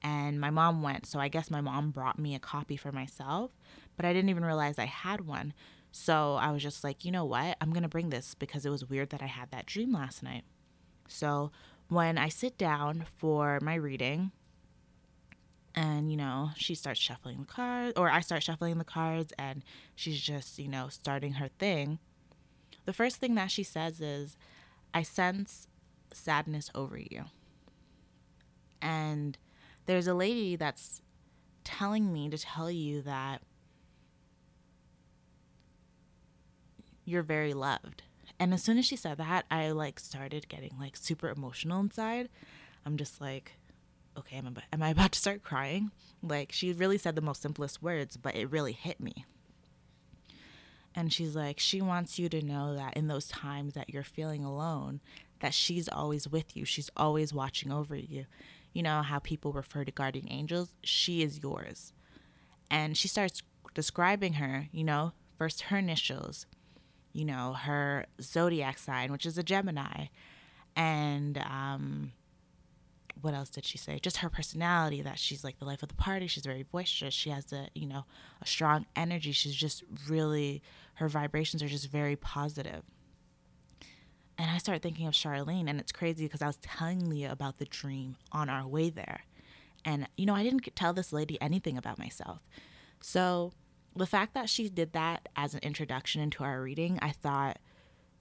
and 0.02 0.40
my 0.40 0.50
mom 0.50 0.82
went. 0.82 1.06
So 1.06 1.20
I 1.20 1.28
guess 1.28 1.52
my 1.52 1.62
mom 1.62 1.92
brought 1.92 2.20
me 2.20 2.36
a 2.36 2.40
copy 2.40 2.78
for 2.78 2.92
myself, 2.92 3.52
but 3.98 4.06
I 4.06 4.14
didn't 4.14 4.30
even 4.30 4.46
realize 4.46 4.80
I 4.80 4.86
had 4.86 5.22
one. 5.22 5.54
So 5.92 6.36
I 6.36 6.52
was 6.52 6.62
just 6.62 6.84
like, 6.84 7.04
you 7.04 7.12
know 7.12 7.26
what? 7.26 7.58
I'm 7.62 7.72
going 7.72 7.84
to 7.84 7.90
bring 7.90 8.10
this 8.10 8.36
because 8.36 8.66
it 8.66 8.70
was 8.70 8.90
weird 8.90 9.10
that 9.10 9.22
I 9.22 9.28
had 9.28 9.52
that 9.52 9.66
dream 9.66 9.94
last 9.94 10.24
night. 10.24 10.44
So 11.08 11.52
when 11.88 12.18
I 12.18 12.30
sit 12.30 12.58
down 12.58 13.06
for 13.18 13.60
my 13.62 13.76
reading, 13.76 14.32
and 15.76 16.12
you 16.12 16.18
know, 16.18 16.50
she 16.56 16.76
starts 16.76 17.00
shuffling 17.00 17.40
the 17.40 17.46
cards, 17.46 17.94
or 17.98 18.10
I 18.10 18.22
start 18.22 18.44
shuffling 18.44 18.78
the 18.78 18.84
cards, 18.84 19.34
and 19.38 19.64
she's 19.96 20.20
just, 20.20 20.60
you 20.60 20.68
know, 20.68 20.88
starting 20.90 21.34
her 21.34 21.48
thing. 21.60 22.00
The 22.90 22.94
first 22.94 23.18
thing 23.18 23.36
that 23.36 23.52
she 23.52 23.62
says 23.62 24.02
is, 24.02 24.36
I 24.96 25.04
sense 25.04 25.68
sadness 26.12 26.72
over 26.74 26.98
you. 26.98 27.26
And 28.82 29.38
there's 29.86 30.08
a 30.08 30.16
lady 30.16 30.56
that's 30.56 31.04
telling 31.64 32.12
me 32.12 32.32
to 32.32 32.38
tell 32.40 32.72
you 32.72 33.04
that 33.04 33.44
you're 37.06 37.22
very 37.22 37.54
loved. 37.54 38.02
And 38.40 38.56
as 38.56 38.64
soon 38.64 38.80
as 38.80 38.88
she 38.88 38.96
said 38.96 39.20
that, 39.20 39.46
I 39.52 39.70
like 39.70 40.00
started 40.00 40.50
getting 40.50 40.74
like 40.80 40.98
super 40.98 41.30
emotional 41.30 41.80
inside. 41.80 42.28
I'm 42.88 42.98
just 42.98 43.22
like, 43.22 43.52
okay, 44.18 44.38
am 44.38 44.58
I, 44.58 44.64
am 44.74 44.82
I 44.82 44.90
about 44.90 45.12
to 45.12 45.20
start 45.20 45.44
crying? 45.44 45.92
Like, 46.24 46.52
she 46.52 46.74
really 46.74 46.98
said 46.98 47.16
the 47.16 47.22
most 47.22 47.44
simplest 47.44 47.84
words, 47.84 48.18
but 48.18 48.34
it 48.34 48.50
really 48.50 48.74
hit 48.74 49.00
me. 49.00 49.26
And 50.96 51.14
she's 51.14 51.36
like, 51.36 51.60
she 51.60 51.82
wants 51.82 52.18
you 52.18 52.30
to 52.30 52.42
know 52.42 52.76
that 52.76 52.98
in 52.98 53.08
those 53.08 53.28
times 53.28 53.74
that 53.74 53.90
you're 53.90 54.04
feeling 54.04 54.44
alone, 54.44 55.02
that 55.40 55.54
she's 55.54 55.88
always 55.88 56.28
with 56.28 56.58
you. 56.58 56.66
She's 56.66 56.90
always 56.98 57.34
watching 57.34 57.72
over 57.72 57.96
you. 57.96 58.26
You 58.74 58.84
know 58.84 59.02
how 59.02 59.20
people 59.20 59.52
refer 59.54 59.86
to 59.86 59.92
guardian 59.92 60.28
angels? 60.30 60.76
She 60.84 61.22
is 61.22 61.42
yours. 61.42 61.94
And 62.70 62.98
she 62.98 63.08
starts 63.08 63.42
describing 63.74 64.34
her 64.34 64.68
you 64.72 64.84
know 64.84 65.14
first 65.38 65.62
her 65.62 65.78
initials 65.78 66.46
you 67.14 67.24
know 67.24 67.54
her 67.54 68.06
zodiac 68.22 68.78
sign 68.78 69.12
which 69.12 69.26
is 69.26 69.38
a 69.38 69.44
gemini. 69.44 70.08
And 70.76 71.38
um 71.40 72.12
what 73.22 73.34
else 73.34 73.50
did 73.50 73.66
she 73.66 73.78
say 73.78 74.00
just 74.00 74.18
her 74.18 74.30
personality 74.30 75.02
that 75.02 75.20
she's 75.20 75.44
like 75.44 75.60
the 75.60 75.66
life 75.66 75.84
of 75.84 75.90
the 75.90 75.96
party 75.96 76.28
she's 76.28 76.46
very 76.46 76.64
boisterous 76.64 77.14
she 77.14 77.30
has 77.30 77.52
a 77.52 77.68
you 77.74 77.86
know 77.86 78.06
a 78.42 78.48
strong 78.48 78.86
energy 78.96 79.32
she's 79.32 79.56
just 79.56 79.84
really 80.08 80.62
her 81.00 81.08
vibrations 81.08 81.64
are 81.64 81.68
just 81.70 81.90
very 81.90 82.18
positive. 82.18 82.84
and 84.38 84.52
I 84.52 84.58
started 84.58 84.82
thinking 84.82 85.08
of 85.08 85.14
Charlene, 85.14 85.70
and 85.70 85.80
it's 85.80 85.94
crazy 85.94 86.26
because 86.26 86.42
I 86.42 86.48
was 86.48 86.58
telling 86.58 87.10
Leah 87.10 87.32
about 87.32 87.58
the 87.58 87.66
dream 87.66 88.18
on 88.34 88.50
our 88.50 88.68
way 88.68 88.90
there. 88.90 89.22
And, 89.86 90.08
you 90.18 90.26
know, 90.26 90.36
I 90.36 90.44
didn't 90.44 90.68
tell 90.76 90.94
this 90.94 91.14
lady 91.14 91.42
anything 91.42 91.78
about 91.78 91.98
myself. 91.98 92.40
So 93.00 93.54
the 93.96 94.06
fact 94.06 94.34
that 94.34 94.50
she 94.50 94.68
did 94.68 94.92
that 94.92 95.30
as 95.38 95.54
an 95.54 95.62
introduction 95.64 96.22
into 96.22 96.44
our 96.44 96.62
reading, 96.62 97.00
I 97.02 97.12
thought, 97.12 97.60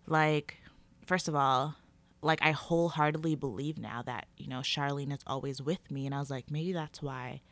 like, 0.07 0.59
first 1.05 1.27
of 1.27 1.35
all, 1.35 1.75
like, 2.21 2.41
I 2.43 2.51
wholeheartedly 2.51 3.37
believe 3.37 3.79
now 3.79 4.03
that, 4.03 4.27
you 4.37 4.49
know, 4.49 4.59
Charlene 4.61 5.13
is 5.13 5.21
always 5.27 5.63
with 5.63 5.91
me. 5.91 6.07
And 6.07 6.15
I 6.15 6.19
was 6.19 6.31
like, 6.31 6.51
maybe 6.51 6.73
that's 6.73 7.01
why 7.01 7.43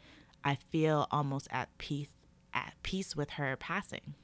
I 0.45 0.57
feel 0.71 1.07
almost 1.11 1.49
at 1.51 1.77
peace 1.79 2.09
at 2.55 2.75
peace 2.83 3.15
with 3.15 3.31
her 3.31 3.55
passing 3.57 4.15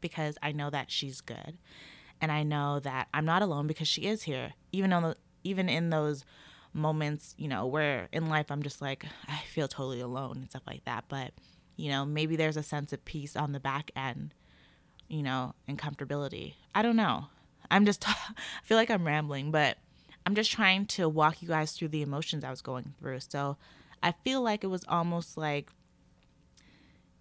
because 0.00 0.38
I 0.42 0.52
know 0.52 0.70
that 0.70 0.90
she's 0.90 1.20
good 1.20 1.58
and 2.20 2.32
I 2.32 2.42
know 2.42 2.80
that 2.80 3.08
I'm 3.12 3.26
not 3.26 3.42
alone 3.42 3.66
because 3.66 3.88
she 3.88 4.02
is 4.02 4.22
here. 4.22 4.52
Even 4.72 4.92
on 4.92 5.02
the, 5.02 5.16
even 5.44 5.68
in 5.68 5.90
those 5.90 6.24
moments, 6.72 7.34
you 7.36 7.48
know, 7.48 7.66
where 7.66 8.08
in 8.12 8.28
life 8.28 8.50
I'm 8.50 8.62
just 8.62 8.80
like 8.80 9.04
I 9.28 9.40
feel 9.52 9.68
totally 9.68 10.00
alone 10.00 10.38
and 10.38 10.50
stuff 10.50 10.62
like 10.66 10.84
that. 10.84 11.04
But 11.08 11.32
you 11.76 11.90
know, 11.90 12.04
maybe 12.04 12.36
there's 12.36 12.56
a 12.56 12.62
sense 12.62 12.92
of 12.92 13.04
peace 13.04 13.36
on 13.36 13.52
the 13.52 13.60
back 13.60 13.90
end, 13.96 14.34
you 15.08 15.22
know, 15.22 15.54
and 15.66 15.78
comfortability. 15.78 16.54
I 16.74 16.82
don't 16.82 16.96
know. 16.96 17.26
I'm 17.70 17.86
just 17.86 18.08
I 18.08 18.14
feel 18.64 18.76
like 18.76 18.90
I'm 18.90 19.06
rambling, 19.06 19.50
but 19.50 19.78
I'm 20.26 20.34
just 20.34 20.50
trying 20.50 20.86
to 20.86 21.08
walk 21.08 21.42
you 21.42 21.48
guys 21.48 21.72
through 21.72 21.88
the 21.88 22.02
emotions 22.02 22.44
I 22.44 22.50
was 22.50 22.62
going 22.62 22.94
through. 22.98 23.20
So 23.20 23.56
I 24.02 24.12
feel 24.24 24.42
like 24.42 24.64
it 24.64 24.68
was 24.68 24.84
almost 24.88 25.36
like 25.36 25.70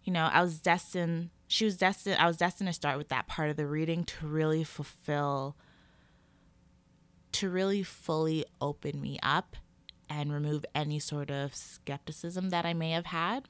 you 0.03 0.13
know, 0.13 0.29
I 0.31 0.41
was 0.41 0.59
destined 0.59 1.29
she 1.47 1.65
was 1.65 1.77
destined 1.77 2.17
I 2.19 2.27
was 2.27 2.37
destined 2.37 2.67
to 2.67 2.73
start 2.73 2.97
with 2.97 3.09
that 3.09 3.27
part 3.27 3.49
of 3.49 3.57
the 3.57 3.67
reading 3.67 4.03
to 4.05 4.27
really 4.27 4.63
fulfill 4.63 5.55
to 7.31 7.49
really 7.49 7.83
fully 7.83 8.45
open 8.59 8.99
me 9.01 9.19
up 9.21 9.55
and 10.09 10.33
remove 10.33 10.65
any 10.73 10.99
sort 10.99 11.29
of 11.29 11.53
skepticism 11.55 12.49
that 12.49 12.65
I 12.65 12.73
may 12.73 12.91
have 12.91 13.07
had 13.07 13.47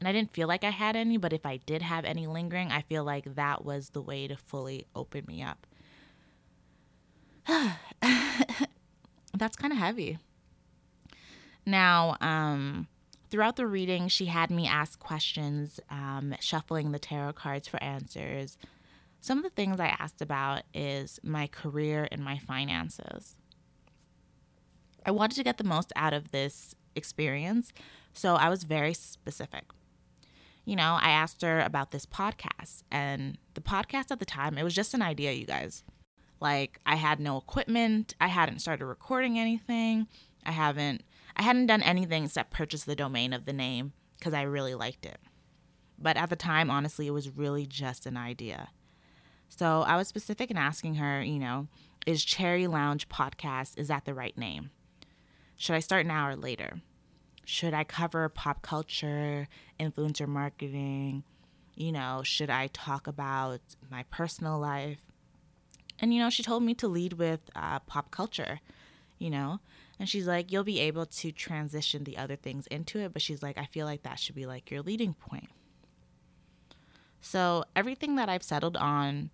And 0.00 0.08
I 0.08 0.12
didn't 0.12 0.32
feel 0.32 0.48
like 0.48 0.64
I 0.64 0.70
had 0.70 0.96
any, 0.96 1.16
but 1.18 1.32
if 1.32 1.44
I 1.44 1.58
did 1.58 1.82
have 1.82 2.04
any 2.04 2.26
lingering, 2.26 2.70
I 2.72 2.80
feel 2.82 3.04
like 3.04 3.34
that 3.34 3.64
was 3.64 3.90
the 3.90 4.00
way 4.00 4.26
to 4.28 4.36
fully 4.36 4.86
open 4.94 5.24
me 5.26 5.42
up. 5.42 5.66
That's 9.34 9.56
kind 9.56 9.72
of 9.72 9.78
heavy. 9.78 10.18
Now, 11.66 12.16
um, 12.20 12.88
throughout 13.30 13.56
the 13.56 13.66
reading, 13.66 14.08
she 14.08 14.26
had 14.26 14.50
me 14.50 14.66
ask 14.66 14.98
questions, 14.98 15.80
um, 15.90 16.34
shuffling 16.40 16.92
the 16.92 16.98
tarot 16.98 17.34
cards 17.34 17.68
for 17.68 17.82
answers. 17.82 18.56
Some 19.20 19.38
of 19.38 19.44
the 19.44 19.50
things 19.50 19.78
I 19.78 19.88
asked 19.88 20.22
about 20.22 20.62
is 20.72 21.20
my 21.22 21.46
career 21.46 22.08
and 22.10 22.24
my 22.24 22.38
finances. 22.38 23.36
I 25.04 25.10
wanted 25.10 25.36
to 25.36 25.44
get 25.44 25.58
the 25.58 25.64
most 25.64 25.92
out 25.96 26.12
of 26.12 26.30
this 26.30 26.74
experience, 26.94 27.72
so 28.12 28.34
I 28.34 28.48
was 28.48 28.64
very 28.64 28.94
specific. 28.94 29.64
You 30.64 30.76
know, 30.76 30.98
I 31.00 31.10
asked 31.10 31.42
her 31.42 31.60
about 31.60 31.90
this 31.90 32.06
podcast, 32.06 32.82
and 32.90 33.38
the 33.54 33.60
podcast 33.60 34.10
at 34.10 34.18
the 34.18 34.26
time, 34.26 34.58
it 34.58 34.62
was 34.62 34.74
just 34.74 34.94
an 34.94 35.02
idea, 35.02 35.32
you 35.32 35.46
guys. 35.46 35.84
Like, 36.40 36.80
I 36.86 36.96
had 36.96 37.20
no 37.20 37.36
equipment, 37.36 38.14
I 38.20 38.28
hadn't 38.28 38.60
started 38.60 38.86
recording 38.86 39.38
anything, 39.38 40.08
I 40.44 40.52
haven't 40.52 41.04
I 41.36 41.42
hadn't 41.42 41.66
done 41.66 41.82
anything 41.82 42.24
except 42.24 42.50
purchase 42.50 42.84
the 42.84 42.96
domain 42.96 43.32
of 43.32 43.44
the 43.44 43.52
name 43.52 43.92
because 44.18 44.34
I 44.34 44.42
really 44.42 44.74
liked 44.74 45.06
it. 45.06 45.18
But 45.98 46.16
at 46.16 46.28
the 46.28 46.36
time, 46.36 46.70
honestly, 46.70 47.06
it 47.06 47.12
was 47.12 47.30
really 47.30 47.66
just 47.66 48.04
an 48.04 48.16
idea. 48.16 48.68
So 49.48 49.82
I 49.82 49.96
was 49.96 50.08
specific 50.08 50.50
in 50.50 50.56
asking 50.56 50.96
her, 50.96 51.22
you 51.22 51.38
know, 51.38 51.68
is 52.06 52.24
Cherry 52.24 52.66
Lounge 52.66 53.08
Podcast, 53.08 53.78
is 53.78 53.88
that 53.88 54.04
the 54.04 54.14
right 54.14 54.36
name? 54.36 54.70
Should 55.56 55.76
I 55.76 55.80
start 55.80 56.06
now 56.06 56.28
or 56.28 56.36
later? 56.36 56.80
Should 57.44 57.74
I 57.74 57.84
cover 57.84 58.28
pop 58.28 58.62
culture, 58.62 59.48
influencer 59.78 60.26
marketing? 60.26 61.24
You 61.74 61.92
know, 61.92 62.22
should 62.24 62.50
I 62.50 62.68
talk 62.68 63.06
about 63.06 63.60
my 63.90 64.04
personal 64.10 64.58
life? 64.58 65.00
And, 66.00 66.14
you 66.14 66.20
know, 66.20 66.30
she 66.30 66.42
told 66.42 66.62
me 66.62 66.74
to 66.74 66.88
lead 66.88 67.14
with 67.14 67.40
uh, 67.54 67.80
pop 67.80 68.10
culture, 68.10 68.60
you 69.18 69.30
know? 69.30 69.60
And 69.98 70.08
she's 70.08 70.26
like, 70.26 70.50
you'll 70.50 70.64
be 70.64 70.80
able 70.80 71.04
to 71.04 71.30
transition 71.30 72.04
the 72.04 72.16
other 72.16 72.36
things 72.36 72.66
into 72.68 72.98
it. 73.00 73.12
But 73.12 73.22
she's 73.22 73.42
like, 73.42 73.58
I 73.58 73.66
feel 73.66 73.86
like 73.86 74.02
that 74.02 74.18
should 74.18 74.34
be 74.34 74.46
like 74.46 74.70
your 74.70 74.80
leading 74.80 75.12
point. 75.12 75.50
So, 77.20 77.64
everything 77.76 78.16
that 78.16 78.30
I've 78.30 78.42
settled 78.42 78.78
on 78.78 79.28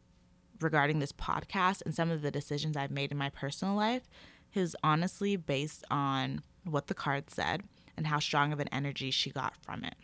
regarding 0.60 0.98
this 0.98 1.12
podcast 1.12 1.82
and 1.84 1.94
some 1.94 2.10
of 2.10 2.22
the 2.22 2.32
decisions 2.32 2.76
I've 2.76 2.90
made 2.90 3.12
in 3.12 3.18
my 3.18 3.30
personal 3.30 3.76
life 3.76 4.08
is 4.54 4.74
honestly 4.82 5.36
based 5.36 5.84
on 5.90 6.42
what 6.64 6.88
the 6.88 6.94
card 6.94 7.30
said 7.30 7.62
and 7.96 8.08
how 8.08 8.18
strong 8.18 8.52
of 8.52 8.58
an 8.58 8.68
energy 8.72 9.10
she 9.10 9.30
got 9.30 9.54
from 9.56 9.84
it. 9.84 9.94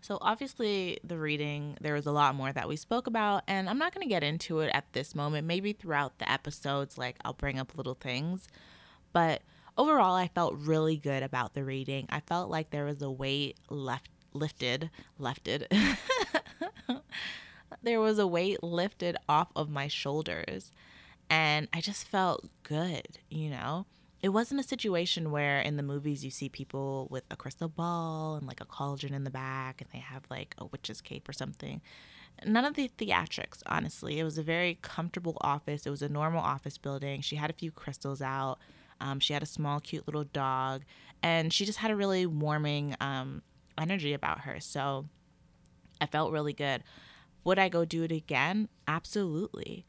So, 0.00 0.18
obviously, 0.20 0.98
the 1.04 1.18
reading, 1.18 1.76
there 1.80 1.94
was 1.94 2.06
a 2.06 2.12
lot 2.12 2.34
more 2.34 2.52
that 2.52 2.68
we 2.68 2.76
spoke 2.76 3.06
about, 3.06 3.42
and 3.46 3.68
I'm 3.68 3.78
not 3.78 3.94
going 3.94 4.06
to 4.06 4.08
get 4.08 4.22
into 4.22 4.60
it 4.60 4.70
at 4.72 4.92
this 4.92 5.14
moment. 5.14 5.46
Maybe 5.46 5.72
throughout 5.72 6.18
the 6.18 6.30
episodes, 6.30 6.96
like 6.96 7.16
I'll 7.24 7.34
bring 7.34 7.58
up 7.58 7.76
little 7.76 7.94
things. 7.94 8.48
But 9.12 9.42
overall, 9.76 10.14
I 10.14 10.28
felt 10.28 10.54
really 10.56 10.96
good 10.96 11.22
about 11.22 11.54
the 11.54 11.64
reading. 11.64 12.06
I 12.08 12.20
felt 12.20 12.50
like 12.50 12.70
there 12.70 12.84
was 12.84 13.02
a 13.02 13.10
weight 13.10 13.56
left 13.68 14.08
lifted, 14.32 14.90
lifted. 15.18 15.66
there 17.82 18.00
was 18.00 18.18
a 18.18 18.26
weight 18.26 18.62
lifted 18.62 19.16
off 19.28 19.50
of 19.56 19.70
my 19.70 19.88
shoulders. 19.88 20.72
And 21.28 21.68
I 21.72 21.80
just 21.80 22.06
felt 22.06 22.48
good, 22.62 23.18
you 23.28 23.50
know? 23.50 23.86
It 24.22 24.30
wasn't 24.30 24.60
a 24.60 24.64
situation 24.64 25.30
where 25.30 25.60
in 25.60 25.76
the 25.76 25.82
movies 25.82 26.24
you 26.24 26.30
see 26.30 26.48
people 26.48 27.08
with 27.10 27.24
a 27.30 27.36
crystal 27.36 27.68
ball 27.68 28.34
and 28.36 28.46
like 28.46 28.60
a 28.60 28.66
cauldron 28.66 29.14
in 29.14 29.24
the 29.24 29.30
back 29.30 29.80
and 29.80 29.88
they 29.92 29.98
have 29.98 30.24
like 30.30 30.54
a 30.58 30.66
witch's 30.66 31.00
cape 31.00 31.28
or 31.28 31.32
something. 31.32 31.80
None 32.44 32.64
of 32.64 32.74
the 32.74 32.90
theatrics, 32.98 33.62
honestly. 33.66 34.18
It 34.18 34.24
was 34.24 34.38
a 34.38 34.42
very 34.42 34.78
comfortable 34.82 35.38
office. 35.40 35.86
It 35.86 35.90
was 35.90 36.02
a 36.02 36.08
normal 36.08 36.42
office 36.42 36.78
building. 36.78 37.22
She 37.22 37.36
had 37.36 37.50
a 37.50 37.54
few 37.54 37.70
crystals 37.70 38.20
out. 38.20 38.58
Um, 39.00 39.20
she 39.20 39.32
had 39.32 39.42
a 39.42 39.46
small, 39.46 39.80
cute 39.80 40.06
little 40.06 40.24
dog. 40.24 40.82
And 41.22 41.52
she 41.52 41.64
just 41.64 41.78
had 41.78 41.90
a 41.90 41.96
really 41.96 42.26
warming 42.26 42.96
um, 43.00 43.42
energy 43.78 44.12
about 44.12 44.40
her. 44.40 44.60
So 44.60 45.06
I 46.00 46.06
felt 46.06 46.32
really 46.32 46.52
good. 46.52 46.82
Would 47.44 47.58
I 47.58 47.68
go 47.68 47.84
do 47.84 48.02
it 48.02 48.12
again? 48.12 48.68
Absolutely. 48.86 49.86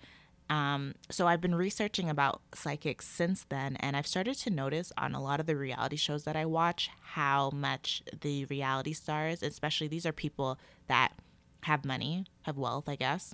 Um, 0.51 0.95
so 1.09 1.27
I've 1.27 1.39
been 1.39 1.55
researching 1.55 2.09
about 2.09 2.41
psychics 2.53 3.07
since 3.07 3.45
then, 3.47 3.77
and 3.77 3.95
I've 3.95 4.05
started 4.05 4.35
to 4.39 4.49
notice 4.49 4.91
on 4.97 5.15
a 5.15 5.23
lot 5.23 5.39
of 5.39 5.45
the 5.45 5.55
reality 5.55 5.95
shows 5.95 6.25
that 6.25 6.35
I 6.35 6.45
watch 6.45 6.89
how 7.01 7.51
much 7.51 8.03
the 8.19 8.43
reality 8.45 8.91
stars, 8.91 9.41
especially 9.41 9.87
these 9.87 10.05
are 10.05 10.11
people 10.11 10.59
that 10.87 11.13
have 11.61 11.85
money, 11.85 12.25
have 12.41 12.57
wealth, 12.57 12.89
I 12.89 12.97
guess, 12.97 13.33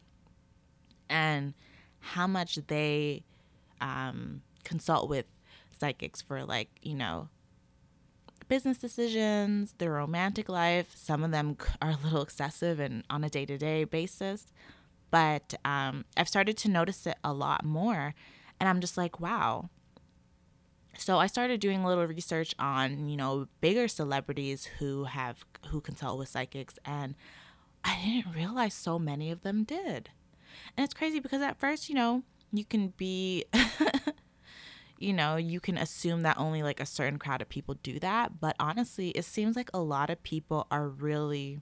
and 1.09 1.55
how 1.99 2.27
much 2.27 2.59
they 2.67 3.23
um, 3.81 4.43
consult 4.63 5.09
with 5.09 5.25
psychics 5.79 6.21
for 6.21 6.45
like 6.45 6.69
you 6.83 6.93
know 6.93 7.29
business 8.47 8.77
decisions, 8.77 9.73
their 9.79 9.93
romantic 9.93 10.49
life. 10.49 10.93
Some 10.95 11.23
of 11.23 11.31
them 11.31 11.57
are 11.81 11.91
a 11.91 11.97
little 12.03 12.21
excessive 12.21 12.79
and 12.79 13.03
on 13.09 13.23
a 13.23 13.29
day 13.29 13.47
to 13.47 13.57
day 13.57 13.85
basis. 13.85 14.53
But 15.09 15.53
um, 15.63 16.05
I've 16.15 16.27
started 16.27 16.57
to 16.57 16.69
notice 16.69 17.07
it 17.07 17.17
a 17.23 17.33
lot 17.33 17.63
more. 17.63 18.13
And 18.59 18.67
I'm 18.67 18.81
just 18.81 18.97
like, 18.97 19.19
wow. 19.19 19.69
So 20.97 21.19
I 21.19 21.27
started 21.27 21.59
doing 21.59 21.83
a 21.83 21.87
little 21.87 22.05
research 22.05 22.55
on, 22.57 23.07
you 23.07 23.17
know, 23.17 23.47
bigger 23.61 23.87
celebrities 23.87 24.65
who 24.79 25.05
have 25.05 25.45
who 25.67 25.79
consult 25.79 26.17
with 26.17 26.29
psychics 26.29 26.79
and 26.85 27.13
I 27.83 28.01
didn't 28.03 28.33
realize 28.35 28.73
so 28.73 28.97
many 28.97 29.31
of 29.31 29.43
them 29.43 29.63
did. 29.63 30.09
And 30.75 30.83
it's 30.83 30.93
crazy 30.93 31.19
because 31.19 31.41
at 31.41 31.59
first, 31.59 31.87
you 31.87 31.95
know, 31.95 32.23
you 32.51 32.65
can 32.65 32.93
be 32.97 33.45
you 34.99 35.13
know, 35.13 35.35
you 35.35 35.59
can 35.59 35.77
assume 35.77 36.23
that 36.23 36.39
only 36.39 36.63
like 36.63 36.79
a 36.79 36.85
certain 36.85 37.19
crowd 37.19 37.41
of 37.41 37.49
people 37.49 37.75
do 37.75 37.99
that. 37.99 38.39
But 38.39 38.55
honestly, 38.59 39.09
it 39.09 39.25
seems 39.25 39.55
like 39.55 39.69
a 39.73 39.79
lot 39.79 40.09
of 40.09 40.23
people 40.23 40.65
are 40.71 40.87
really 40.87 41.59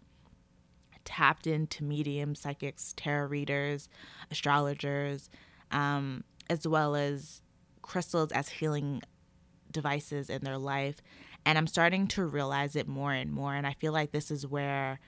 tapped 1.06 1.48
into 1.48 1.84
mediums, 1.84 2.41
psychics, 2.41 2.94
tarot 2.98 3.28
readers, 3.28 3.88
astrologers, 4.30 5.30
um, 5.72 6.24
as 6.50 6.68
well 6.68 6.96
as 6.96 7.41
crystals 7.82 8.32
as 8.32 8.50
healing 8.50 9.02
devices 9.72 10.30
in 10.30 10.44
their 10.44 10.58
life. 10.58 10.98
And 11.46 11.58
I'm 11.58 11.68
starting 11.68 12.08
to 12.10 12.26
realize 12.26 12.76
it 12.76 12.88
more 12.88 13.13
and 13.13 13.32
more. 13.32 13.54
And 13.54 13.68
I 13.68 13.74
feel 13.74 13.94
like 13.94 14.12
this 14.12 14.32
is 14.32 14.48
where, 14.48 15.00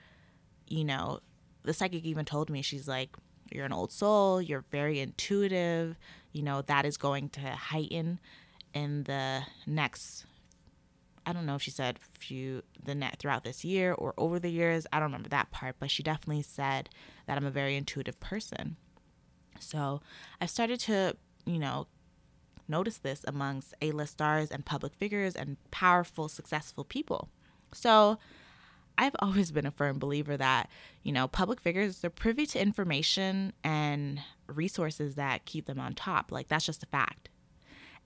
you 0.68 0.84
know, 0.84 1.20
the 1.64 1.74
psychic 1.74 2.04
even 2.04 2.24
told 2.24 2.48
me, 2.48 2.62
she's 2.62 2.86
like, 2.86 3.16
you're 3.50 3.66
an 3.66 3.72
old 3.72 3.90
soul, 3.90 4.40
you're 4.40 4.64
very 4.70 5.00
intuitive, 5.00 5.96
you 6.32 6.42
know, 6.42 6.62
that 6.62 6.84
is 6.84 6.96
going 6.96 7.30
to 7.30 7.40
heighten 7.40 8.20
in 8.74 9.04
the 9.04 9.42
next 9.66 10.26
I 11.28 11.34
don't 11.34 11.44
know 11.44 11.56
if 11.56 11.62
she 11.62 11.70
said 11.70 11.98
few 12.18 12.62
the 12.82 12.94
net 12.94 13.16
throughout 13.18 13.44
this 13.44 13.62
year 13.62 13.92
or 13.92 14.14
over 14.16 14.38
the 14.38 14.48
years. 14.48 14.86
I 14.90 14.98
don't 14.98 15.08
remember 15.08 15.28
that 15.28 15.50
part, 15.50 15.76
but 15.78 15.90
she 15.90 16.02
definitely 16.02 16.40
said 16.40 16.88
that 17.26 17.36
I'm 17.36 17.44
a 17.44 17.50
very 17.50 17.76
intuitive 17.76 18.18
person. 18.18 18.76
So 19.60 20.00
I've 20.40 20.48
started 20.48 20.80
to, 20.80 21.18
you 21.44 21.58
know, 21.58 21.86
notice 22.66 22.96
this 22.96 23.26
amongst 23.28 23.74
A-list 23.82 24.12
stars 24.12 24.50
and 24.50 24.64
public 24.64 24.94
figures 24.94 25.36
and 25.36 25.58
powerful, 25.70 26.30
successful 26.30 26.82
people. 26.82 27.28
So 27.72 28.16
I've 28.96 29.16
always 29.18 29.50
been 29.50 29.66
a 29.66 29.70
firm 29.70 29.98
believer 29.98 30.38
that, 30.38 30.70
you 31.02 31.12
know, 31.12 31.28
public 31.28 31.60
figures, 31.60 32.00
they're 32.00 32.08
privy 32.08 32.46
to 32.46 32.58
information 32.58 33.52
and 33.62 34.22
resources 34.46 35.16
that 35.16 35.44
keep 35.44 35.66
them 35.66 35.78
on 35.78 35.92
top. 35.92 36.32
Like, 36.32 36.48
that's 36.48 36.64
just 36.64 36.82
a 36.82 36.86
fact. 36.86 37.28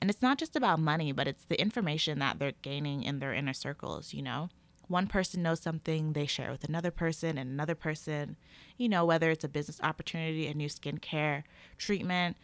And 0.03 0.11
it's 0.11 0.21
not 0.21 0.37
just 0.37 0.57
about 0.57 0.81
money, 0.81 1.13
but 1.13 1.29
it's 1.29 1.45
the 1.45 1.61
information 1.61 2.19
that 2.19 2.41
they're 2.41 2.55
gaining 2.61 3.05
in 3.05 3.21
their 3.21 3.33
inner 3.33 3.53
circles, 3.53 4.13
you 4.13 4.21
know? 4.21 4.49
One 4.89 5.07
person 5.07 5.45
knows 5.45 5.61
something, 5.61 6.13
they 6.13 6.27
share 6.27 6.51
with 6.51 6.65
another 6.65 6.91
person 6.91 7.39
and 7.39 7.49
another 7.49 7.77
person, 7.77 8.37
you 8.77 8.89
know, 8.89 9.05
whether 9.05 9.31
it's 9.31 9.45
a 9.45 9.49
business 9.49 9.79
opportunity, 9.81 10.49
a 10.49 10.55
new 10.55 10.69
skincare 10.69 11.45
treatment, 11.79 12.37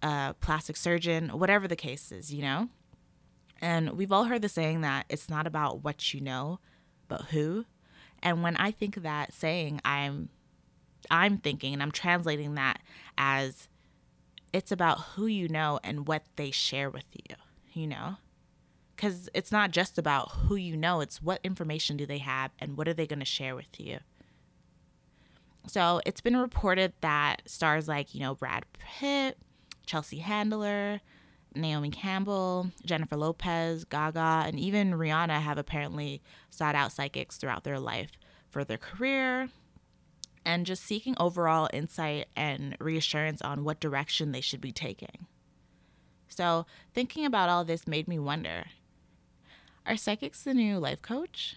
a 0.00 0.34
plastic 0.40 0.78
surgeon, 0.78 1.28
whatever 1.28 1.68
the 1.68 1.76
case 1.76 2.10
is, 2.10 2.32
you 2.32 2.40
know? 2.40 2.70
And 3.60 3.90
we've 3.90 4.10
all 4.10 4.24
heard 4.24 4.40
the 4.40 4.48
saying 4.48 4.80
that 4.80 5.04
it's 5.10 5.28
not 5.28 5.46
about 5.46 5.84
what 5.84 6.14
you 6.14 6.22
know, 6.22 6.60
but 7.08 7.26
who. 7.26 7.66
And 8.22 8.42
when 8.42 8.56
I 8.56 8.70
think 8.70 9.02
that 9.02 9.34
saying, 9.34 9.82
I'm 9.84 10.30
I'm 11.10 11.36
thinking 11.36 11.74
and 11.74 11.82
I'm 11.82 11.92
translating 11.92 12.54
that 12.54 12.78
as 13.18 13.68
it's 14.56 14.72
about 14.72 15.00
who 15.00 15.26
you 15.26 15.48
know 15.48 15.78
and 15.84 16.08
what 16.08 16.24
they 16.36 16.50
share 16.50 16.88
with 16.88 17.04
you, 17.12 17.36
you 17.74 17.86
know? 17.86 18.16
Cuz 18.96 19.28
it's 19.34 19.52
not 19.52 19.70
just 19.70 19.98
about 19.98 20.30
who 20.32 20.56
you 20.56 20.78
know, 20.78 21.00
it's 21.02 21.20
what 21.20 21.40
information 21.44 21.98
do 21.98 22.06
they 22.06 22.18
have 22.18 22.52
and 22.58 22.74
what 22.78 22.88
are 22.88 22.94
they 22.94 23.06
going 23.06 23.18
to 23.18 23.26
share 23.26 23.54
with 23.54 23.78
you. 23.78 23.98
So, 25.66 26.00
it's 26.06 26.22
been 26.22 26.38
reported 26.38 26.94
that 27.02 27.42
stars 27.44 27.86
like, 27.86 28.14
you 28.14 28.20
know, 28.20 28.34
Brad 28.34 28.64
Pitt, 28.78 29.36
Chelsea 29.84 30.18
Handler, 30.18 31.02
Naomi 31.54 31.90
Campbell, 31.90 32.70
Jennifer 32.84 33.16
Lopez, 33.16 33.84
Gaga, 33.84 34.44
and 34.46 34.58
even 34.58 34.92
Rihanna 34.92 35.38
have 35.40 35.58
apparently 35.58 36.22
sought 36.48 36.74
out 36.76 36.92
psychics 36.92 37.36
throughout 37.36 37.64
their 37.64 37.80
life 37.80 38.12
for 38.48 38.64
their 38.64 38.78
career, 38.78 39.50
and 40.46 40.64
just 40.64 40.84
seeking 40.84 41.16
overall 41.18 41.68
insight 41.72 42.28
and 42.36 42.76
reassurance 42.78 43.42
on 43.42 43.64
what 43.64 43.80
direction 43.80 44.30
they 44.30 44.40
should 44.40 44.60
be 44.60 44.72
taking. 44.72 45.26
So, 46.28 46.66
thinking 46.94 47.26
about 47.26 47.48
all 47.48 47.64
this 47.64 47.86
made 47.86 48.08
me 48.08 48.18
wonder 48.18 48.66
are 49.84 49.96
psychics 49.96 50.42
the 50.42 50.54
new 50.54 50.78
life 50.78 51.02
coach? 51.02 51.56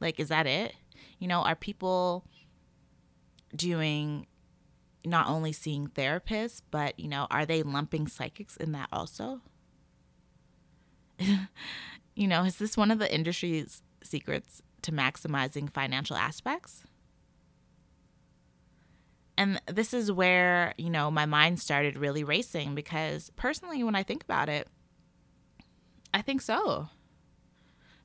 Like, 0.00 0.20
is 0.20 0.28
that 0.28 0.46
it? 0.46 0.74
You 1.18 1.26
know, 1.26 1.40
are 1.42 1.56
people 1.56 2.24
doing 3.54 4.26
not 5.04 5.28
only 5.28 5.52
seeing 5.52 5.88
therapists, 5.88 6.62
but, 6.70 6.98
you 6.98 7.08
know, 7.08 7.26
are 7.30 7.44
they 7.44 7.62
lumping 7.62 8.06
psychics 8.06 8.56
in 8.56 8.72
that 8.72 8.88
also? 8.92 9.40
you 11.18 12.28
know, 12.28 12.44
is 12.44 12.56
this 12.56 12.76
one 12.76 12.92
of 12.92 13.00
the 13.00 13.12
industry's 13.12 13.82
secrets 14.02 14.62
to 14.82 14.92
maximizing 14.92 15.72
financial 15.72 16.16
aspects? 16.16 16.84
And 19.38 19.62
this 19.66 19.94
is 19.94 20.10
where, 20.10 20.74
you 20.76 20.90
know, 20.90 21.12
my 21.12 21.24
mind 21.24 21.60
started 21.60 21.96
really 21.96 22.24
racing 22.24 22.74
because 22.74 23.30
personally, 23.36 23.84
when 23.84 23.94
I 23.94 24.02
think 24.02 24.24
about 24.24 24.48
it, 24.48 24.66
I 26.12 26.22
think 26.22 26.42
so. 26.42 26.88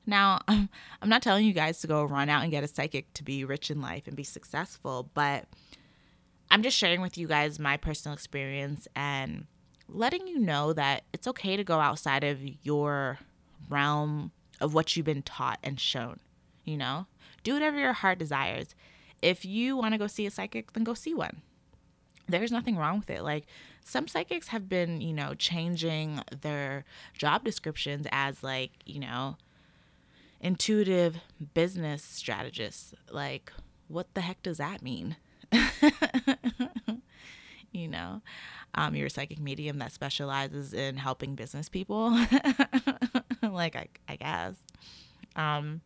Now, 0.06 0.42
I'm 0.48 0.70
not 1.04 1.24
telling 1.24 1.44
you 1.44 1.54
guys 1.54 1.80
to 1.82 1.88
go 1.88 2.04
run 2.04 2.30
out 2.30 2.44
and 2.44 2.52
get 2.52 2.64
a 2.64 2.68
psychic 2.68 3.12
to 3.16 3.24
be 3.24 3.46
rich 3.46 3.72
in 3.72 3.82
life 3.82 4.06
and 4.06 4.16
be 4.16 4.24
successful, 4.24 5.10
but 5.16 5.48
I'm 6.52 6.62
just 6.62 6.78
sharing 6.78 7.02
with 7.02 7.18
you 7.18 7.28
guys 7.28 7.58
my 7.58 7.78
personal 7.78 8.14
experience 8.14 8.88
and 8.96 9.48
letting 9.90 10.28
you 10.28 10.38
know 10.38 10.72
that 10.74 11.02
it's 11.14 11.28
okay 11.28 11.58
to 11.58 11.64
go 11.64 11.80
outside 11.80 12.24
of 12.24 12.42
your 12.62 13.18
realm 13.70 14.32
of 14.62 14.76
what 14.76 14.96
you've 14.96 15.08
been 15.08 15.24
taught 15.24 15.58
and 15.64 15.80
shown. 15.80 16.20
You 16.64 16.78
know, 16.78 17.08
do 17.42 17.54
whatever 17.54 17.80
your 17.80 17.94
heart 17.94 18.20
desires 18.20 18.76
if 19.24 19.46
you 19.46 19.78
want 19.78 19.94
to 19.94 19.98
go 19.98 20.08
see 20.08 20.26
a 20.26 20.32
psychic, 20.32 20.74
then 20.74 20.84
go 20.84 20.94
see 20.94 21.14
one. 21.14 21.42
There's 22.28 22.52
nothing 22.52 22.76
wrong 22.76 23.00
with 23.00 23.10
it. 23.10 23.24
Like 23.24 23.46
some 23.84 24.08
psychics 24.08 24.50
have 24.50 24.68
been, 24.70 25.02
you 25.02 25.14
know, 25.14 25.34
changing 25.34 26.22
their 26.42 26.86
job 27.18 27.44
descriptions 27.44 28.06
as 28.12 28.44
like, 28.44 28.72
you 28.86 29.00
know, 29.00 29.38
intuitive 30.42 31.18
business 31.54 32.04
strategists. 32.04 32.94
Like, 33.10 33.52
what 33.88 34.14
the 34.14 34.22
heck 34.22 34.44
does 34.44 34.58
that 34.58 34.82
mean? 34.82 35.16
you 37.72 37.88
know, 37.88 38.22
um, 38.76 38.96
you're 38.96 39.08
a 39.08 39.10
psychic 39.10 39.40
medium 39.40 39.80
that 39.80 39.92
specializes 39.94 40.74
in 40.74 40.98
helping 40.98 41.36
business 41.36 41.70
people. 41.70 42.12
like, 43.42 43.76
I, 43.76 43.88
I 44.08 44.16
guess. 44.18 44.56
Um, 45.36 45.82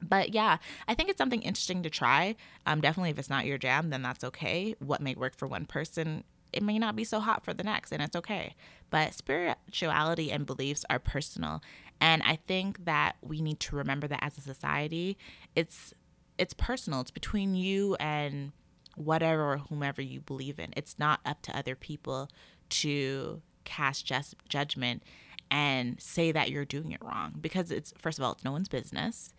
but 0.00 0.30
yeah, 0.30 0.58
I 0.86 0.94
think 0.94 1.08
it's 1.08 1.18
something 1.18 1.42
interesting 1.42 1.82
to 1.82 1.90
try. 1.90 2.36
Um, 2.66 2.80
definitely, 2.80 3.10
if 3.10 3.18
it's 3.18 3.30
not 3.30 3.46
your 3.46 3.58
jam, 3.58 3.90
then 3.90 4.02
that's 4.02 4.24
okay. 4.24 4.74
What 4.78 5.00
may 5.00 5.14
work 5.14 5.36
for 5.36 5.46
one 5.46 5.66
person, 5.66 6.24
it 6.52 6.62
may 6.62 6.78
not 6.78 6.96
be 6.96 7.04
so 7.04 7.20
hot 7.20 7.44
for 7.44 7.52
the 7.52 7.64
next, 7.64 7.92
and 7.92 8.02
it's 8.02 8.16
okay. 8.16 8.54
But 8.90 9.14
spirituality 9.14 10.30
and 10.32 10.46
beliefs 10.46 10.84
are 10.88 10.98
personal, 10.98 11.62
and 12.00 12.22
I 12.22 12.36
think 12.46 12.84
that 12.84 13.16
we 13.20 13.40
need 13.40 13.60
to 13.60 13.76
remember 13.76 14.06
that 14.08 14.22
as 14.22 14.38
a 14.38 14.40
society, 14.40 15.18
it's 15.54 15.92
it's 16.38 16.54
personal. 16.54 17.00
It's 17.00 17.10
between 17.10 17.54
you 17.54 17.96
and 17.96 18.52
whatever 18.94 19.52
or 19.52 19.58
whomever 19.58 20.00
you 20.02 20.20
believe 20.20 20.58
in. 20.58 20.72
It's 20.76 20.98
not 20.98 21.20
up 21.24 21.42
to 21.42 21.56
other 21.56 21.74
people 21.74 22.28
to 22.70 23.42
cast 23.64 24.06
just 24.06 24.34
judgment 24.48 25.02
and 25.50 26.00
say 26.00 26.32
that 26.32 26.50
you're 26.50 26.64
doing 26.64 26.92
it 26.92 27.02
wrong 27.02 27.34
because 27.40 27.70
it's 27.70 27.92
first 27.98 28.18
of 28.18 28.24
all, 28.24 28.32
it's 28.32 28.44
no 28.44 28.52
one's 28.52 28.68
business. 28.68 29.34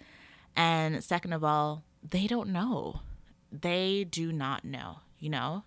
And 0.56 1.04
second 1.04 1.34
of 1.34 1.44
all, 1.44 1.84
they 2.08 2.28
don't 2.28 2.50
know. 2.50 3.02
They 3.52 4.04
do 4.04 4.32
not 4.32 4.64
know, 4.64 5.00
you 5.20 5.30
know? 5.30 5.64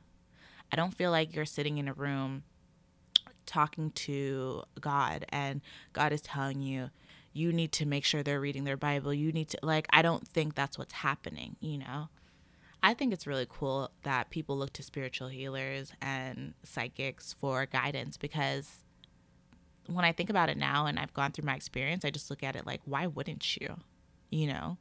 I 0.72 0.76
don't 0.76 0.94
feel 0.94 1.10
like 1.10 1.34
you're 1.34 1.44
sitting 1.44 1.78
in 1.78 1.88
a 1.88 1.92
room 1.92 2.44
talking 3.44 3.90
to 3.90 4.62
God 4.80 5.26
and 5.28 5.60
God 5.92 6.12
is 6.12 6.22
telling 6.22 6.62
you, 6.62 6.90
you 7.34 7.52
need 7.52 7.72
to 7.72 7.86
make 7.86 8.04
sure 8.04 8.22
they're 8.22 8.40
reading 8.40 8.64
their 8.64 8.76
Bible. 8.76 9.12
You 9.12 9.32
need 9.32 9.48
to, 9.50 9.58
like, 9.62 9.86
I 9.90 10.02
don't 10.02 10.26
think 10.26 10.54
that's 10.54 10.78
what's 10.78 10.92
happening, 10.92 11.56
you 11.60 11.78
know? 11.78 12.08
I 12.82 12.94
think 12.94 13.12
it's 13.12 13.26
really 13.26 13.46
cool 13.48 13.90
that 14.02 14.30
people 14.30 14.56
look 14.58 14.72
to 14.74 14.82
spiritual 14.82 15.28
healers 15.28 15.92
and 16.02 16.54
psychics 16.64 17.32
for 17.32 17.64
guidance 17.66 18.16
because 18.16 18.82
when 19.86 20.04
I 20.04 20.12
think 20.12 20.30
about 20.30 20.48
it 20.48 20.56
now 20.56 20.86
and 20.86 20.98
I've 20.98 21.14
gone 21.14 21.32
through 21.32 21.46
my 21.46 21.54
experience, 21.54 22.04
I 22.04 22.10
just 22.10 22.28
look 22.28 22.42
at 22.42 22.56
it 22.56 22.66
like, 22.66 22.80
why 22.84 23.06
wouldn't 23.06 23.56
you? 23.56 23.76
You 24.32 24.46
know, 24.46 24.78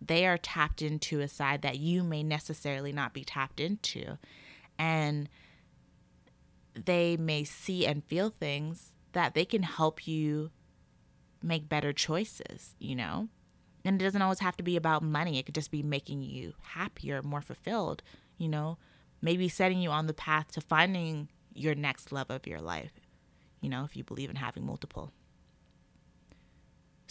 they 0.00 0.26
are 0.26 0.38
tapped 0.38 0.80
into 0.80 1.20
a 1.20 1.28
side 1.28 1.62
that 1.62 1.78
you 1.78 2.02
may 2.02 2.22
necessarily 2.22 2.90
not 2.90 3.12
be 3.12 3.22
tapped 3.22 3.60
into. 3.60 4.18
And 4.78 5.28
they 6.74 7.16
may 7.16 7.44
see 7.44 7.86
and 7.86 8.02
feel 8.04 8.30
things 8.30 8.92
that 9.12 9.34
they 9.34 9.44
can 9.44 9.62
help 9.62 10.06
you 10.06 10.50
make 11.42 11.68
better 11.68 11.92
choices, 11.92 12.74
you 12.78 12.96
know? 12.96 13.28
And 13.84 14.00
it 14.00 14.04
doesn't 14.04 14.22
always 14.22 14.40
have 14.40 14.56
to 14.56 14.64
be 14.64 14.76
about 14.76 15.02
money, 15.02 15.38
it 15.38 15.44
could 15.44 15.54
just 15.54 15.70
be 15.70 15.82
making 15.82 16.22
you 16.22 16.54
happier, 16.62 17.22
more 17.22 17.42
fulfilled, 17.42 18.02
you 18.38 18.48
know? 18.48 18.78
Maybe 19.20 19.48
setting 19.48 19.80
you 19.80 19.90
on 19.90 20.06
the 20.06 20.14
path 20.14 20.52
to 20.52 20.60
finding 20.60 21.28
your 21.52 21.74
next 21.74 22.10
love 22.10 22.30
of 22.30 22.46
your 22.46 22.60
life, 22.60 22.92
you 23.60 23.68
know, 23.68 23.84
if 23.84 23.96
you 23.96 24.04
believe 24.04 24.30
in 24.30 24.36
having 24.36 24.64
multiple. 24.64 25.12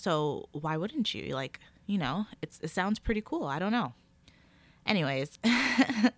So 0.08 0.48
why 0.54 0.78
wouldn't 0.78 1.13
you? 1.13 1.36
Like, 1.36 1.60
you 1.86 1.98
know, 1.98 2.28
it's 2.41 2.62
it 2.62 2.70
sounds 2.70 2.98
pretty 2.98 3.20
cool. 3.20 3.43
I 3.43 3.60
don't 3.60 3.74
know. 3.74 3.91
Anyways, 4.86 5.38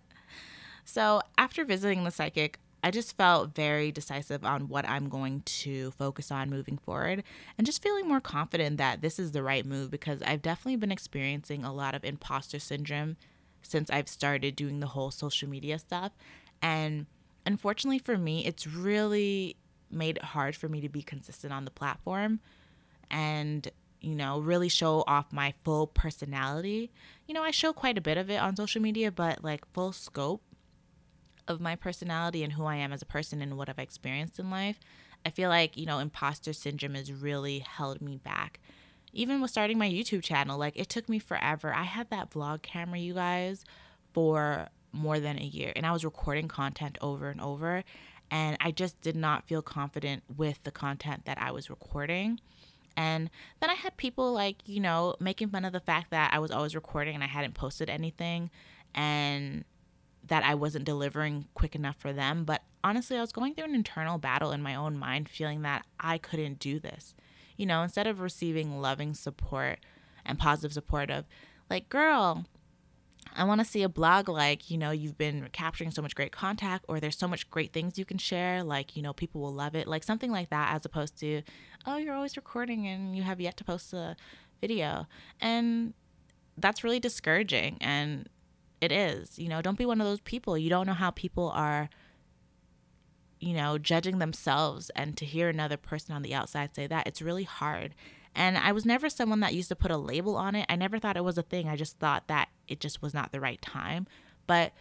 so 0.84 1.22
after 1.36 1.64
visiting 1.64 2.04
the 2.04 2.12
psychic, 2.12 2.60
I 2.84 2.92
just 2.92 3.16
felt 3.16 3.52
very 3.56 3.90
decisive 3.90 4.44
on 4.44 4.68
what 4.68 4.88
I'm 4.88 5.08
going 5.08 5.42
to 5.44 5.90
focus 5.90 6.30
on 6.30 6.50
moving 6.50 6.78
forward 6.78 7.24
and 7.58 7.66
just 7.66 7.82
feeling 7.82 8.06
more 8.06 8.20
confident 8.20 8.76
that 8.76 9.00
this 9.02 9.18
is 9.18 9.32
the 9.32 9.42
right 9.42 9.66
move 9.66 9.90
because 9.90 10.22
I've 10.22 10.40
definitely 10.40 10.76
been 10.76 10.92
experiencing 10.92 11.64
a 11.64 11.72
lot 11.72 11.96
of 11.96 12.04
imposter 12.04 12.60
syndrome 12.60 13.16
since 13.60 13.90
I've 13.90 14.08
started 14.08 14.54
doing 14.54 14.78
the 14.78 14.86
whole 14.86 15.10
social 15.10 15.48
media 15.48 15.80
stuff. 15.80 16.12
And 16.62 17.06
unfortunately 17.44 17.98
for 17.98 18.16
me, 18.16 18.46
it's 18.46 18.68
really 18.68 19.56
made 19.90 20.18
it 20.18 20.22
hard 20.26 20.54
for 20.54 20.68
me 20.68 20.80
to 20.80 20.88
be 20.88 21.02
consistent 21.02 21.52
on 21.52 21.64
the 21.64 21.72
platform 21.72 22.38
and 23.10 23.68
you 24.00 24.14
know, 24.14 24.38
really 24.40 24.68
show 24.68 25.04
off 25.06 25.32
my 25.32 25.54
full 25.64 25.86
personality. 25.86 26.90
You 27.26 27.34
know, 27.34 27.42
I 27.42 27.50
show 27.50 27.72
quite 27.72 27.98
a 27.98 28.00
bit 28.00 28.16
of 28.16 28.30
it 28.30 28.40
on 28.40 28.56
social 28.56 28.80
media, 28.80 29.10
but 29.10 29.44
like 29.44 29.70
full 29.72 29.92
scope 29.92 30.42
of 31.46 31.60
my 31.60 31.76
personality 31.76 32.42
and 32.42 32.52
who 32.52 32.64
I 32.64 32.76
am 32.76 32.92
as 32.92 33.02
a 33.02 33.06
person 33.06 33.42
and 33.42 33.56
what 33.56 33.68
I've 33.68 33.78
experienced 33.78 34.38
in 34.38 34.50
life, 34.50 34.78
I 35.24 35.30
feel 35.30 35.48
like, 35.48 35.76
you 35.76 35.86
know, 35.86 35.98
imposter 35.98 36.52
syndrome 36.52 36.94
has 36.94 37.12
really 37.12 37.58
held 37.58 38.00
me 38.00 38.16
back. 38.16 38.60
Even 39.12 39.40
with 39.40 39.50
starting 39.50 39.76
my 39.76 39.90
YouTube 39.90 40.22
channel, 40.22 40.56
like 40.58 40.78
it 40.78 40.88
took 40.88 41.08
me 41.08 41.18
forever. 41.18 41.74
I 41.74 41.82
had 41.82 42.10
that 42.10 42.30
vlog 42.30 42.62
camera, 42.62 42.98
you 42.98 43.14
guys, 43.14 43.64
for 44.12 44.68
more 44.92 45.20
than 45.20 45.38
a 45.38 45.44
year, 45.44 45.72
and 45.76 45.86
I 45.86 45.92
was 45.92 46.04
recording 46.04 46.48
content 46.48 46.98
over 47.00 47.28
and 47.28 47.40
over, 47.40 47.84
and 48.30 48.56
I 48.60 48.70
just 48.70 49.00
did 49.00 49.16
not 49.16 49.46
feel 49.46 49.62
confident 49.62 50.22
with 50.36 50.62
the 50.62 50.70
content 50.70 51.24
that 51.26 51.40
I 51.40 51.50
was 51.52 51.70
recording. 51.70 52.40
And 52.96 53.30
then 53.60 53.70
I 53.70 53.74
had 53.74 53.96
people 53.96 54.32
like, 54.32 54.56
you 54.66 54.80
know, 54.80 55.14
making 55.20 55.50
fun 55.50 55.64
of 55.64 55.72
the 55.72 55.80
fact 55.80 56.10
that 56.10 56.32
I 56.34 56.38
was 56.38 56.50
always 56.50 56.74
recording 56.74 57.14
and 57.14 57.24
I 57.24 57.28
hadn't 57.28 57.54
posted 57.54 57.88
anything 57.88 58.50
and 58.94 59.64
that 60.26 60.44
I 60.44 60.54
wasn't 60.54 60.84
delivering 60.84 61.46
quick 61.54 61.74
enough 61.74 61.96
for 61.96 62.12
them. 62.12 62.44
But 62.44 62.62
honestly, 62.84 63.16
I 63.16 63.20
was 63.20 63.32
going 63.32 63.54
through 63.54 63.64
an 63.64 63.74
internal 63.74 64.18
battle 64.18 64.52
in 64.52 64.62
my 64.62 64.74
own 64.74 64.98
mind, 64.98 65.28
feeling 65.28 65.62
that 65.62 65.86
I 65.98 66.18
couldn't 66.18 66.58
do 66.58 66.78
this. 66.78 67.14
You 67.56 67.66
know, 67.66 67.82
instead 67.82 68.06
of 68.06 68.20
receiving 68.20 68.80
loving 68.80 69.14
support 69.14 69.80
and 70.24 70.38
positive 70.38 70.72
support 70.72 71.10
of, 71.10 71.26
like, 71.68 71.88
girl, 71.88 72.44
I 73.40 73.44
want 73.44 73.62
to 73.62 73.64
see 73.64 73.82
a 73.82 73.88
blog 73.88 74.28
like, 74.28 74.70
you 74.70 74.76
know, 74.76 74.90
you've 74.90 75.16
been 75.16 75.48
capturing 75.50 75.90
so 75.90 76.02
much 76.02 76.14
great 76.14 76.30
contact 76.30 76.84
or 76.88 77.00
there's 77.00 77.16
so 77.16 77.26
much 77.26 77.50
great 77.50 77.72
things 77.72 77.98
you 77.98 78.04
can 78.04 78.18
share. 78.18 78.62
Like, 78.62 78.96
you 78.96 79.02
know, 79.02 79.14
people 79.14 79.40
will 79.40 79.54
love 79.54 79.74
it. 79.74 79.86
Like 79.86 80.04
something 80.04 80.30
like 80.30 80.50
that, 80.50 80.74
as 80.74 80.84
opposed 80.84 81.18
to, 81.20 81.40
oh, 81.86 81.96
you're 81.96 82.14
always 82.14 82.36
recording 82.36 82.86
and 82.86 83.16
you 83.16 83.22
have 83.22 83.40
yet 83.40 83.56
to 83.56 83.64
post 83.64 83.94
a 83.94 84.14
video. 84.60 85.06
And 85.40 85.94
that's 86.58 86.84
really 86.84 87.00
discouraging. 87.00 87.78
And 87.80 88.28
it 88.82 88.92
is, 88.92 89.38
you 89.38 89.48
know, 89.48 89.62
don't 89.62 89.78
be 89.78 89.86
one 89.86 90.02
of 90.02 90.06
those 90.06 90.20
people. 90.20 90.58
You 90.58 90.68
don't 90.68 90.86
know 90.86 90.92
how 90.92 91.10
people 91.10 91.48
are, 91.54 91.88
you 93.40 93.54
know, 93.54 93.78
judging 93.78 94.18
themselves. 94.18 94.90
And 94.90 95.16
to 95.16 95.24
hear 95.24 95.48
another 95.48 95.76
person 95.76 96.14
on 96.14 96.22
the 96.22 96.34
outside 96.34 96.74
say 96.74 96.86
that, 96.86 97.06
it's 97.06 97.22
really 97.22 97.44
hard. 97.44 97.94
And 98.34 98.56
I 98.56 98.72
was 98.72 98.86
never 98.86 99.08
someone 99.08 99.40
that 99.40 99.54
used 99.54 99.68
to 99.70 99.76
put 99.76 99.90
a 99.90 99.96
label 99.96 100.36
on 100.36 100.54
it. 100.54 100.66
I 100.68 100.76
never 100.76 100.98
thought 100.98 101.16
it 101.16 101.24
was 101.24 101.38
a 101.38 101.42
thing. 101.42 101.68
I 101.68 101.76
just 101.76 101.98
thought 101.98 102.28
that 102.28 102.48
it 102.68 102.78
just 102.78 103.02
was 103.02 103.12
not 103.12 103.32
the 103.32 103.40
right 103.40 103.60
time. 103.60 104.06
But 104.46 104.72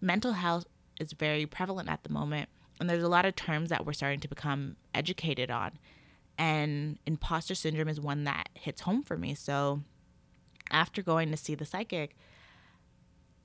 mental 0.00 0.32
health 0.32 0.66
is 0.98 1.12
very 1.12 1.46
prevalent 1.46 1.88
at 1.88 2.02
the 2.02 2.10
moment. 2.10 2.48
And 2.80 2.90
there's 2.90 3.04
a 3.04 3.08
lot 3.08 3.26
of 3.26 3.36
terms 3.36 3.70
that 3.70 3.86
we're 3.86 3.92
starting 3.92 4.20
to 4.20 4.28
become 4.28 4.76
educated 4.92 5.50
on. 5.50 5.72
And 6.36 6.98
imposter 7.06 7.54
syndrome 7.54 7.88
is 7.88 8.00
one 8.00 8.24
that 8.24 8.48
hits 8.54 8.80
home 8.80 9.02
for 9.02 9.16
me. 9.16 9.34
So 9.34 9.82
after 10.70 11.02
going 11.02 11.30
to 11.30 11.36
see 11.36 11.54
the 11.54 11.64
psychic, 11.64 12.16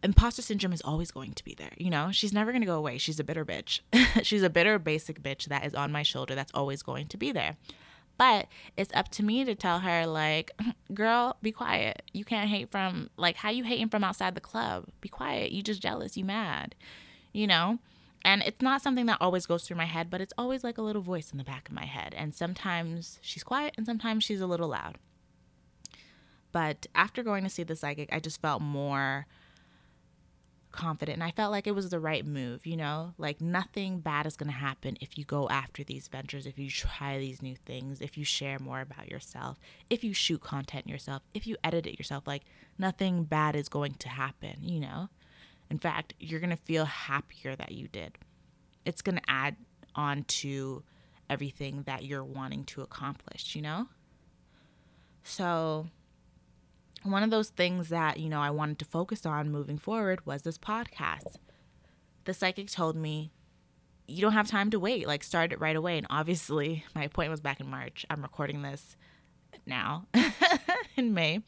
imposter 0.04 0.42
syndrome 0.42 0.74
is 0.74 0.82
always 0.82 1.12
going 1.12 1.34
to 1.34 1.44
be 1.44 1.54
there. 1.54 1.74
You 1.78 1.90
know, 1.90 2.12
she's 2.12 2.34
never 2.34 2.52
going 2.52 2.62
to 2.62 2.68
go 2.68 2.78
away. 2.78 2.98
She's 2.98 3.20
a 3.20 3.24
bitter 3.24 3.46
bitch. 3.46 3.82
she's 4.24 4.44
a 4.44 4.50
bitter, 4.50 4.80
basic 4.80 5.22
bitch 5.22 5.46
that 5.46 5.66
is 5.66 5.76
on 5.76 5.92
my 5.92 6.04
shoulder 6.04 6.36
that's 6.36 6.52
always 6.54 6.82
going 6.82 7.08
to 7.08 7.18
be 7.18 7.32
there. 7.32 7.58
But 8.18 8.48
it's 8.76 8.92
up 8.94 9.08
to 9.12 9.24
me 9.24 9.46
to 9.46 9.56
tell 9.56 9.80
her, 9.80 10.06
like, 10.06 10.52
girl, 10.94 11.38
be 11.42 11.52
quiet. 11.52 12.02
You 12.12 12.26
can't 12.26 12.50
hate 12.50 12.70
from, 12.70 13.10
like, 13.16 13.38
how 13.38 13.50
you 13.50 13.64
hating 13.64 13.90
from 13.90 14.04
outside 14.04 14.36
the 14.36 14.42
club? 14.42 14.86
Be 15.00 15.08
quiet. 15.08 15.52
You 15.52 15.64
just 15.64 15.82
jealous. 15.82 16.18
You 16.18 16.26
mad. 16.26 16.76
You 17.32 17.48
know? 17.48 17.80
And 18.26 18.42
it's 18.42 18.62
not 18.62 18.82
something 18.82 19.06
that 19.06 19.20
always 19.22 19.46
goes 19.46 19.64
through 19.64 19.78
my 19.78 19.86
head, 19.86 20.10
but 20.10 20.20
it's 20.20 20.34
always 20.38 20.64
like 20.64 20.78
a 20.78 20.82
little 20.82 21.02
voice 21.02 21.32
in 21.32 21.38
the 21.38 21.44
back 21.46 21.70
of 21.70 21.76
my 21.76 21.86
head. 21.86 22.14
And 22.18 22.36
sometimes 22.36 23.20
she's 23.22 23.44
quiet 23.44 23.74
and 23.78 23.86
sometimes 23.86 24.26
she's 24.26 24.42
a 24.42 24.48
little 24.48 24.68
loud. 24.68 24.98
But 26.52 26.88
after 26.94 27.24
going 27.24 27.44
to 27.44 27.50
see 27.50 27.64
the 27.64 27.76
psychic, 27.76 28.10
I 28.12 28.20
just 28.20 28.42
felt 28.42 28.62
more 28.62 29.28
confident 30.80 31.18
and 31.18 31.24
I 31.24 31.32
felt 31.32 31.52
like 31.52 31.68
it 31.68 31.76
was 31.76 31.90
the 31.90 32.00
right 32.00 32.26
move, 32.26 32.66
you 32.66 32.78
know? 32.78 33.14
Like 33.18 33.42
nothing 33.42 34.00
bad 34.00 34.26
is 34.26 34.38
going 34.38 34.50
to 34.50 34.58
happen 34.58 34.98
if 35.02 35.18
you 35.18 35.26
go 35.26 35.50
after 35.50 35.84
these 35.84 36.08
ventures, 36.08 36.46
if 36.46 36.58
you 36.58 36.70
try 36.70 37.20
these 37.20 37.42
new 37.42 37.58
things, 37.66 38.00
if 38.00 38.18
you 38.18 38.24
share 38.24 38.60
more 38.60 38.80
about 38.80 39.12
yourself, 39.12 39.60
if 39.90 40.06
you 40.06 40.14
shoot 40.14 40.42
content 40.42 40.88
yourself, 40.88 41.22
if 41.34 41.46
you 41.46 41.58
edit 41.66 41.86
it 41.86 42.00
yourself, 42.00 42.26
like 42.26 42.44
nothing 42.78 43.26
bad 43.26 43.58
is 43.58 43.68
going 43.68 43.96
to 43.96 44.08
happen, 44.08 44.56
you 44.62 44.80
know? 44.80 45.10
In 45.70 45.80
fact, 45.80 46.14
you're 46.18 46.40
going 46.40 46.50
to 46.50 46.64
feel 46.64 46.86
happier 46.86 47.58
that 47.58 47.74
you 47.74 47.90
did. 47.90 48.18
It's 48.86 49.02
going 49.02 49.18
to 49.18 49.30
add 49.30 49.58
on 49.96 50.24
to 50.24 50.84
everything 51.30 51.84
that 51.88 52.06
you're 52.06 52.24
wanting 52.24 52.64
to 52.64 52.82
accomplish, 52.82 53.54
you 53.54 53.62
know? 53.62 53.88
So, 55.24 55.88
one 57.04 57.24
of 57.24 57.30
those 57.30 57.50
things 57.50 57.90
that, 57.90 58.20
you 58.20 58.30
know, 58.30 58.42
I 58.42 58.50
wanted 58.50 58.80
to 58.80 58.86
focus 58.86 59.26
on 59.26 59.52
moving 59.52 59.78
forward 59.78 60.26
was 60.26 60.42
this 60.42 60.58
podcast. 60.58 61.38
The 62.26 62.34
psychic 62.34 62.70
told 62.70 62.96
me, 62.96 63.32
you 64.08 64.22
don't 64.22 64.34
have 64.34 64.48
time 64.48 64.72
to 64.72 64.80
wait, 64.80 65.08
like 65.08 65.24
start 65.24 65.54
it 65.54 65.60
right 65.60 65.76
away. 65.76 65.98
And 65.98 66.08
obviously, 66.10 66.84
my 66.96 67.04
appointment 67.04 67.32
was 67.32 67.42
back 67.42 67.60
in 67.60 67.70
March. 67.70 68.06
I'm 68.10 68.22
recording 68.22 68.62
this 68.62 68.96
now 69.66 70.08
in 70.96 71.14
May. 71.14 71.42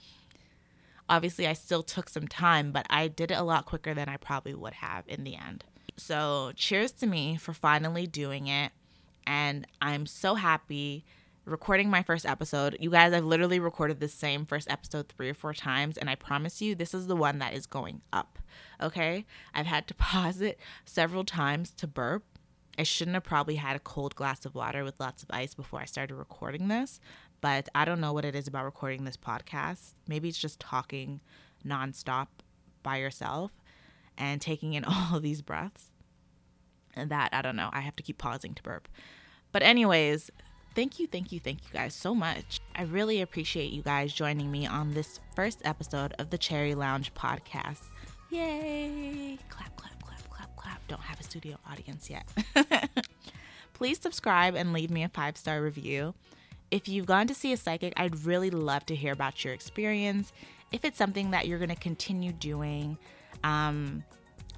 Obviously, 1.10 1.46
I 1.46 1.54
still 1.54 1.84
took 1.84 2.08
some 2.08 2.28
time, 2.28 2.72
but 2.72 2.86
I 2.90 3.10
did 3.10 3.32
it 3.32 3.38
a 3.38 3.44
lot 3.44 3.66
quicker 3.66 3.94
than 3.94 4.08
I 4.08 4.18
probably 4.18 4.54
would 4.54 4.76
have 4.76 5.04
in 5.08 5.26
the 5.26 5.36
end. 5.36 5.66
So, 5.98 6.54
cheers 6.56 6.94
to 6.94 7.08
me 7.08 7.36
for 7.36 7.54
finally 7.54 8.08
doing 8.08 8.48
it. 8.48 8.72
And 9.28 9.68
I'm 9.82 10.06
so 10.06 10.36
happy 10.36 11.04
recording 11.46 11.90
my 11.90 12.04
first 12.04 12.26
episode. 12.26 12.78
You 12.80 12.90
guys, 12.90 13.14
I've 13.14 13.26
literally 13.26 13.60
recorded 13.60 14.00
the 14.00 14.08
same 14.08 14.46
first 14.46 14.70
episode 14.70 15.10
three 15.10 15.30
or 15.30 15.34
four 15.34 15.54
times, 15.54 15.98
and 15.98 16.10
I 16.10 16.16
promise 16.16 16.62
you, 16.62 16.76
this 16.76 16.94
is 16.94 17.08
the 17.08 17.16
one 17.16 17.40
that 17.40 17.54
is 17.54 17.66
going 17.66 18.02
up. 18.14 18.40
Okay? 18.82 19.26
I've 19.54 19.66
had 19.66 19.88
to 19.88 19.94
pause 19.96 20.42
it 20.42 20.60
several 20.86 21.24
times 21.24 21.72
to 21.72 21.88
burp. 21.88 22.24
I 22.78 22.84
shouldn't 22.84 23.16
have 23.16 23.24
probably 23.24 23.56
had 23.56 23.76
a 23.76 23.80
cold 23.80 24.16
glass 24.16 24.46
of 24.46 24.56
water 24.56 24.84
with 24.84 25.00
lots 25.00 25.24
of 25.24 25.30
ice 25.32 25.54
before 25.54 25.82
I 25.82 25.86
started 25.86 26.16
recording 26.16 26.68
this, 26.68 27.00
but 27.42 27.68
I 27.76 27.86
don't 27.86 28.00
know 28.00 28.14
what 28.14 28.26
it 28.26 28.36
is 28.36 28.48
about 28.48 28.66
recording 28.66 29.04
this 29.04 29.18
podcast. 29.18 29.94
Maybe 30.08 30.30
it's 30.30 30.40
just 30.40 30.60
talking 30.60 31.20
nonstop 31.66 32.28
by 32.82 32.98
yourself 32.98 33.52
and 34.18 34.40
taking 34.40 34.74
in 34.74 34.86
all 35.12 35.20
these 35.20 35.42
breaths. 35.42 35.86
And 36.94 37.10
that, 37.10 37.30
I 37.34 37.42
don't 37.42 37.56
know, 37.56 37.70
I 37.72 37.82
have 37.82 37.96
to 37.98 38.04
keep 38.04 38.18
pausing 38.18 38.54
to 38.54 38.64
burp. 38.64 38.88
But, 39.52 39.64
anyways, 39.64 40.30
Thank 40.74 41.00
you, 41.00 41.08
thank 41.08 41.32
you, 41.34 41.40
thank 41.40 41.60
you 41.64 41.70
guys 41.74 41.94
so 41.94 42.16
much. 42.16 42.60
I 42.76 42.84
really 42.84 43.22
appreciate 43.22 43.72
you 43.74 43.82
guys 43.82 44.14
joining 44.14 44.50
me 44.50 44.66
on 44.66 44.94
this 44.94 45.20
first 45.36 45.62
episode 45.66 46.14
of 46.18 46.30
the 46.30 46.38
Cherry 46.38 46.76
Lounge 46.76 47.14
podcast. 47.14 47.82
Yay! 48.30 49.38
Clap, 49.50 49.76
clap, 49.76 50.02
clap, 50.02 50.30
clap, 50.30 50.56
clap. 50.56 50.88
Don't 50.88 51.02
have 51.02 51.20
a 51.20 51.24
studio 51.24 51.58
audience 51.70 52.10
yet. 52.10 52.26
Please 53.74 54.00
subscribe 54.00 54.56
and 54.56 54.72
leave 54.72 54.90
me 54.90 55.04
a 55.04 55.10
five 55.10 55.36
star 55.36 55.62
review. 55.62 56.14
If 56.72 56.88
you've 56.88 57.06
gone 57.06 57.28
to 57.28 57.34
see 57.34 57.52
a 57.52 57.58
psychic, 57.58 57.92
I'd 57.98 58.24
really 58.26 58.50
love 58.50 58.86
to 58.86 58.96
hear 58.96 59.12
about 59.12 59.44
your 59.44 59.54
experience. 59.54 60.32
If 60.72 60.86
it's 60.86 60.98
something 60.98 61.32
that 61.32 61.48
you're 61.48 61.60
going 61.60 61.70
to 61.70 61.76
continue 61.76 62.32
doing, 62.32 62.98
um, 63.44 64.06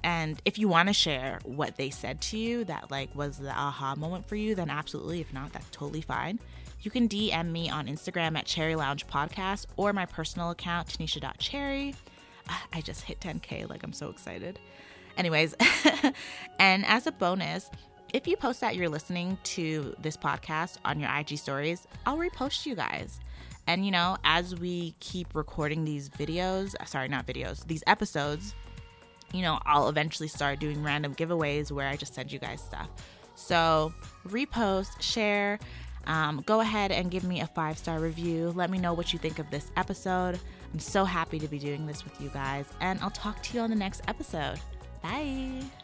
and 0.04 0.40
if 0.44 0.58
you 0.58 0.68
want 0.68 0.88
to 0.88 0.92
share 0.92 1.40
what 1.44 1.76
they 1.76 1.88
said 1.88 2.20
to 2.20 2.36
you 2.36 2.64
that 2.64 2.90
like 2.90 3.12
was 3.16 3.38
the 3.38 3.50
aha 3.50 3.94
moment 3.96 4.28
for 4.28 4.36
you, 4.36 4.54
then 4.54 4.68
absolutely. 4.68 5.22
If 5.22 5.32
not, 5.32 5.54
that's 5.54 5.68
totally 5.70 6.02
fine. 6.02 6.38
You 6.82 6.90
can 6.90 7.08
DM 7.08 7.50
me 7.50 7.70
on 7.70 7.86
Instagram 7.86 8.36
at 8.36 8.44
Cherry 8.44 8.76
Lounge 8.76 9.06
Podcast 9.06 9.64
or 9.78 9.94
my 9.94 10.04
personal 10.04 10.50
account, 10.50 10.88
Tanisha.cherry. 10.88 11.94
Ah, 12.50 12.66
I 12.74 12.82
just 12.82 13.00
hit 13.00 13.18
10K, 13.20 13.70
like 13.70 13.82
I'm 13.82 13.94
so 13.94 14.10
excited. 14.10 14.58
Anyways, 15.16 15.54
and 16.58 16.84
as 16.84 17.06
a 17.06 17.12
bonus, 17.12 17.70
if 18.12 18.28
you 18.28 18.36
post 18.36 18.60
that 18.60 18.76
you're 18.76 18.90
listening 18.90 19.38
to 19.44 19.96
this 19.98 20.18
podcast 20.18 20.76
on 20.84 21.00
your 21.00 21.08
IG 21.16 21.38
stories, 21.38 21.86
I'll 22.04 22.18
repost 22.18 22.66
you 22.66 22.74
guys. 22.74 23.20
And 23.66 23.86
you 23.86 23.90
know, 23.90 24.18
as 24.22 24.54
we 24.54 24.94
keep 25.00 25.34
recording 25.34 25.86
these 25.86 26.10
videos, 26.10 26.74
sorry, 26.86 27.08
not 27.08 27.26
videos, 27.26 27.66
these 27.66 27.82
episodes, 27.86 28.54
you 29.34 29.42
know, 29.42 29.58
I'll 29.66 29.88
eventually 29.88 30.28
start 30.28 30.60
doing 30.60 30.82
random 30.82 31.14
giveaways 31.14 31.70
where 31.72 31.88
I 31.88 31.96
just 31.96 32.14
send 32.14 32.32
you 32.32 32.38
guys 32.38 32.60
stuff. 32.60 32.88
So 33.34 33.92
repost, 34.28 35.00
share, 35.02 35.58
um, 36.06 36.42
go 36.46 36.60
ahead 36.60 36.92
and 36.92 37.10
give 37.10 37.24
me 37.24 37.40
a 37.40 37.46
five 37.46 37.78
star 37.78 37.98
review. 37.98 38.52
Let 38.54 38.70
me 38.70 38.78
know 38.78 38.92
what 38.94 39.12
you 39.12 39.18
think 39.18 39.38
of 39.38 39.50
this 39.50 39.70
episode. 39.76 40.38
I'm 40.72 40.78
so 40.78 41.04
happy 41.04 41.38
to 41.38 41.48
be 41.48 41.58
doing 41.58 41.86
this 41.86 42.04
with 42.04 42.20
you 42.20 42.30
guys, 42.30 42.66
and 42.80 43.00
I'll 43.00 43.10
talk 43.10 43.42
to 43.44 43.54
you 43.56 43.60
on 43.62 43.70
the 43.70 43.76
next 43.76 44.02
episode. 44.08 44.58
Bye. 45.02 45.83